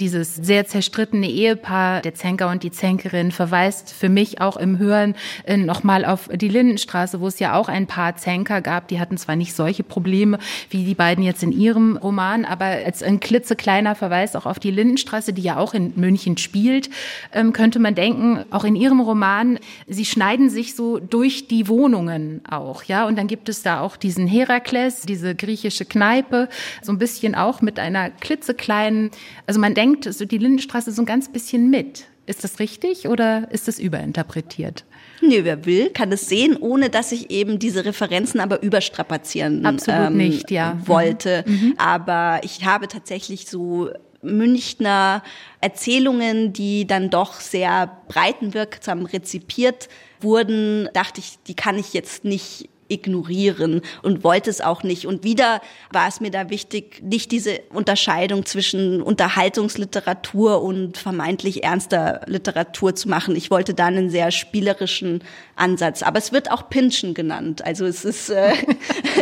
[0.00, 5.14] dieses sehr zerstrittene Ehepaar, der Zenker und die Zenkerin, verweist für mich auch im Hören
[5.44, 8.88] äh, nochmal auf die Lindenstraße, wo es ja auch ein paar Zenker gab.
[8.88, 10.38] Die hatten zwar nicht solche Probleme
[10.70, 14.70] wie die beiden jetzt in ihrem Roman, aber als ein klitzekleiner Verweis auch auf die
[14.70, 16.90] Lindenstraße, die ja auch in München spielt,
[17.32, 22.40] ähm, könnte man denken, auch in ihrem Roman, sie schneiden sich so durch die Wohnungen
[22.48, 23.06] auch, ja.
[23.06, 26.48] Und dann gibt es da auch diesen Herakles, diese griechische Kneipe,
[26.82, 29.10] so ein bisschen auch mit einer klitzekleinen,
[29.46, 32.06] also man denkt, denkt so die Lindenstraße so ein ganz bisschen mit.
[32.26, 34.84] Ist das richtig oder ist das überinterpretiert?
[35.22, 40.08] Nee, wer will, kann es sehen, ohne dass ich eben diese Referenzen aber überstrapazieren Absolut
[40.08, 40.78] ähm, nicht, ja.
[40.84, 41.44] wollte.
[41.46, 41.52] Mhm.
[41.54, 41.74] mhm.
[41.78, 43.88] Aber ich habe tatsächlich so
[44.20, 45.22] Münchner
[45.60, 49.88] Erzählungen, die dann doch sehr breitenwirksam rezipiert
[50.20, 55.06] wurden, dachte ich, die kann ich jetzt nicht ignorieren und wollte es auch nicht.
[55.06, 55.60] Und wieder
[55.92, 63.08] war es mir da wichtig, nicht diese Unterscheidung zwischen Unterhaltungsliteratur und vermeintlich ernster Literatur zu
[63.08, 63.36] machen.
[63.36, 65.22] Ich wollte da einen sehr spielerischen
[65.56, 66.02] Ansatz.
[66.02, 67.64] Aber es wird auch Pinschen genannt.
[67.64, 68.52] Also es ist, äh,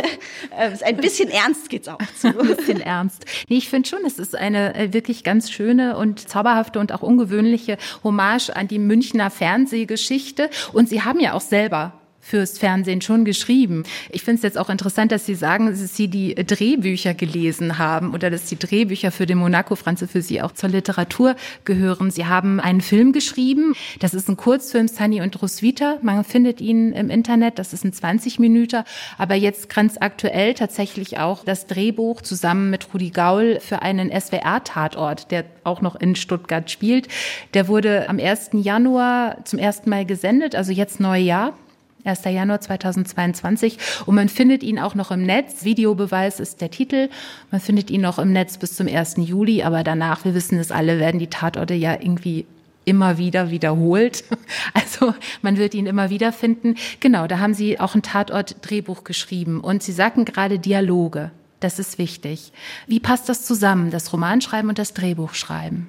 [0.83, 2.27] ein bisschen ernst geht's auch zu.
[2.39, 3.25] Ein bisschen ernst.
[3.49, 7.01] Nee, ich finde schon, es ist eine äh, wirklich ganz schöne und zauberhafte und auch
[7.01, 10.49] ungewöhnliche Hommage an die Münchner Fernsehgeschichte.
[10.73, 11.93] Und Sie haben ja auch selber
[12.27, 13.83] fürs Fernsehen schon geschrieben.
[14.09, 18.13] Ich finde es jetzt auch interessant, dass Sie sagen, dass Sie die Drehbücher gelesen haben
[18.13, 22.11] oder dass die Drehbücher für den Monaco Franze für Sie auch zur Literatur gehören.
[22.11, 23.73] Sie haben einen Film geschrieben.
[23.99, 25.99] Das ist ein Kurzfilm, Sunny und Roswitha.
[26.01, 27.59] Man findet ihn im Internet.
[27.59, 28.83] Das ist ein 20 Minuten.
[29.17, 35.31] Aber jetzt ganz aktuell tatsächlich auch das Drehbuch zusammen mit Rudi Gaul für einen SWR-Tatort,
[35.31, 37.07] der auch noch in Stuttgart spielt.
[37.53, 38.49] Der wurde am 1.
[38.53, 41.53] Januar zum ersten Mal gesendet, also jetzt Neujahr.
[42.07, 42.23] 1.
[42.25, 43.77] Januar 2022.
[44.05, 45.63] Und man findet ihn auch noch im Netz.
[45.63, 47.09] Videobeweis ist der Titel.
[47.51, 49.15] Man findet ihn noch im Netz bis zum 1.
[49.17, 49.63] Juli.
[49.63, 52.45] Aber danach, wir wissen es alle, werden die Tatorte ja irgendwie
[52.85, 54.23] immer wieder wiederholt.
[54.73, 56.75] Also man wird ihn immer wieder finden.
[56.99, 59.59] Genau, da haben Sie auch ein Tatort-Drehbuch geschrieben.
[59.59, 61.31] Und Sie sagten gerade Dialoge.
[61.59, 62.51] Das ist wichtig.
[62.87, 65.87] Wie passt das zusammen, das Romanschreiben und das Drehbuchschreiben?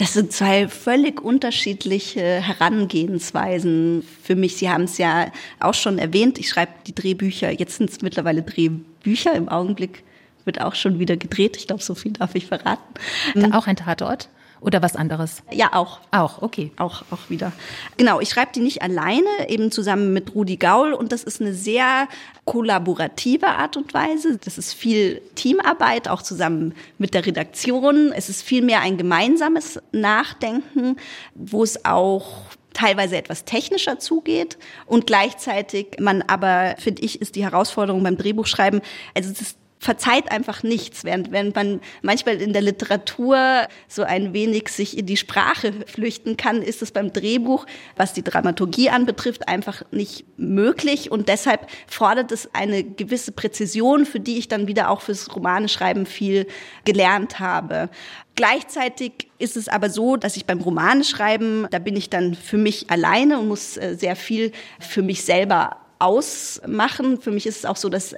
[0.00, 4.56] Das sind zwei völlig unterschiedliche Herangehensweisen für mich.
[4.56, 6.38] Sie haben es ja auch schon erwähnt.
[6.38, 7.50] Ich schreibe die Drehbücher.
[7.50, 9.34] Jetzt sind es mittlerweile Drehbücher.
[9.34, 10.02] Im Augenblick
[10.46, 11.58] wird auch schon wieder gedreht.
[11.58, 13.52] Ich glaube, so viel darf ich verraten.
[13.52, 14.30] Auch ein Tatort?
[14.60, 15.42] Oder was anderes?
[15.50, 16.00] Ja, auch.
[16.10, 16.70] Auch, okay.
[16.76, 17.52] Auch, auch wieder.
[17.96, 21.54] Genau, ich schreibe die nicht alleine, eben zusammen mit Rudi Gaul und das ist eine
[21.54, 22.08] sehr
[22.44, 24.38] kollaborative Art und Weise.
[24.38, 28.12] Das ist viel Teamarbeit, auch zusammen mit der Redaktion.
[28.12, 30.96] Es ist vielmehr ein gemeinsames Nachdenken,
[31.34, 32.42] wo es auch
[32.72, 38.80] teilweise etwas technischer zugeht und gleichzeitig man aber, finde ich, ist die Herausforderung beim Drehbuchschreiben,
[39.14, 44.34] also es ist verzeiht einfach nichts, während wenn man manchmal in der Literatur so ein
[44.34, 47.64] wenig sich in die Sprache flüchten kann, ist es beim Drehbuch,
[47.96, 54.20] was die Dramaturgie anbetrifft, einfach nicht möglich und deshalb fordert es eine gewisse Präzision, für
[54.20, 56.46] die ich dann wieder auch fürs Romaneschreiben viel
[56.84, 57.88] gelernt habe.
[58.34, 62.90] Gleichzeitig ist es aber so, dass ich beim Romaneschreiben, da bin ich dann für mich
[62.90, 67.20] alleine und muss äh, sehr viel für mich selber ausmachen.
[67.20, 68.14] Für mich ist es auch so, dass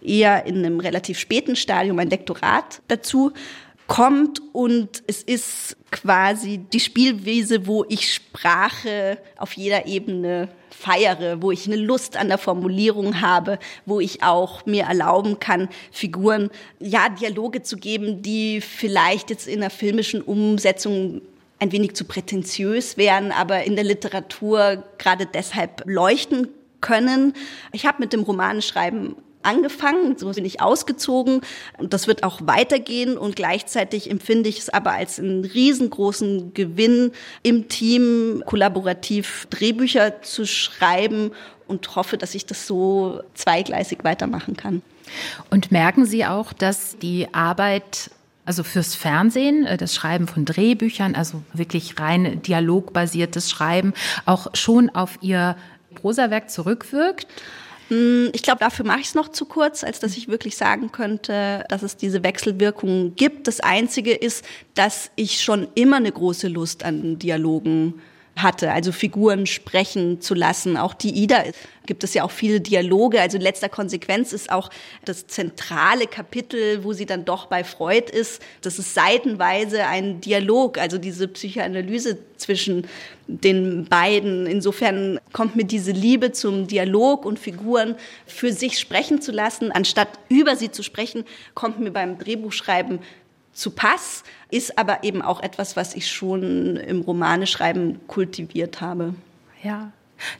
[0.00, 3.32] eher in einem relativ späten Stadium ein Lektorat dazu
[3.86, 11.52] kommt und es ist quasi die Spielwiese, wo ich Sprache auf jeder Ebene feiere, wo
[11.52, 17.08] ich eine Lust an der Formulierung habe, wo ich auch mir erlauben kann, Figuren, ja,
[17.08, 21.20] Dialoge zu geben, die vielleicht jetzt in einer filmischen Umsetzung
[21.58, 26.48] ein wenig zu prätentiös wären, aber in der Literatur gerade deshalb leuchten
[26.84, 27.32] können.
[27.72, 31.40] Ich habe mit dem Romanschreiben angefangen, so bin ich ausgezogen
[31.78, 37.12] und das wird auch weitergehen und gleichzeitig empfinde ich es aber als einen riesengroßen Gewinn
[37.42, 41.32] im Team kollaborativ Drehbücher zu schreiben
[41.66, 44.82] und hoffe, dass ich das so zweigleisig weitermachen kann.
[45.50, 48.10] Und merken Sie auch, dass die Arbeit
[48.46, 53.94] also fürs Fernsehen, äh, das Schreiben von Drehbüchern, also wirklich rein dialogbasiertes Schreiben,
[54.26, 55.56] auch schon auf Ihr
[55.94, 57.26] Prosawerk zurückwirkt?
[57.88, 60.90] Hm, ich glaube, dafür mache ich es noch zu kurz, als dass ich wirklich sagen
[60.92, 63.46] könnte, dass es diese Wechselwirkung gibt.
[63.46, 67.94] Das Einzige ist, dass ich schon immer eine große Lust an Dialogen
[68.36, 70.76] hatte, also Figuren sprechen zu lassen.
[70.76, 71.44] Auch die Ida
[71.86, 73.20] gibt es ja auch viele Dialoge.
[73.20, 74.70] Also in letzter Konsequenz ist auch
[75.04, 80.78] das zentrale Kapitel, wo sie dann doch bei Freud ist, das ist seitenweise ein Dialog,
[80.78, 82.86] also diese Psychoanalyse zwischen
[83.26, 84.46] den beiden.
[84.46, 87.94] Insofern kommt mir diese Liebe zum Dialog und Figuren
[88.26, 91.24] für sich sprechen zu lassen, anstatt über sie zu sprechen,
[91.54, 92.98] kommt mir beim Drehbuchschreiben
[93.54, 99.14] zu Pass, ist aber eben auch etwas, was ich schon im Romaneschreiben kultiviert habe.
[99.62, 99.92] Ja,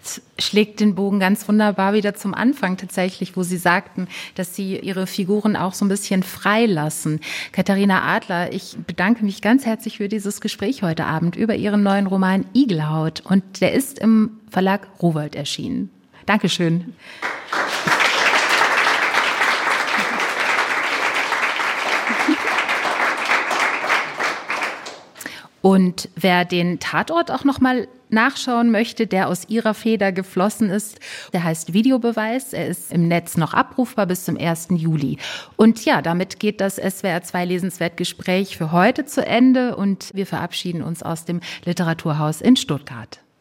[0.03, 4.79] es schlägt den Bogen ganz wunderbar wieder zum Anfang tatsächlich, wo Sie sagten, dass Sie
[4.79, 7.21] Ihre Figuren auch so ein bisschen freilassen.
[7.53, 12.07] Katharina Adler, ich bedanke mich ganz herzlich für dieses Gespräch heute Abend über Ihren neuen
[12.07, 13.23] Roman Igelhaut.
[13.25, 15.91] Und der ist im Verlag Rowold erschienen.
[16.27, 16.95] Dankeschön.
[25.65, 31.01] Und wer den Tatort auch noch mal nachschauen möchte, der aus ihrer Feder geflossen ist,
[31.33, 32.53] der heißt Videobeweis.
[32.53, 34.69] Er ist im Netz noch abrufbar bis zum 1.
[34.73, 35.17] Juli.
[35.57, 40.27] Und ja, damit geht das SWR 2 Lesenswert Gespräch für heute zu Ende und wir
[40.27, 43.24] verabschieden uns aus dem Literaturhaus in Stuttgart.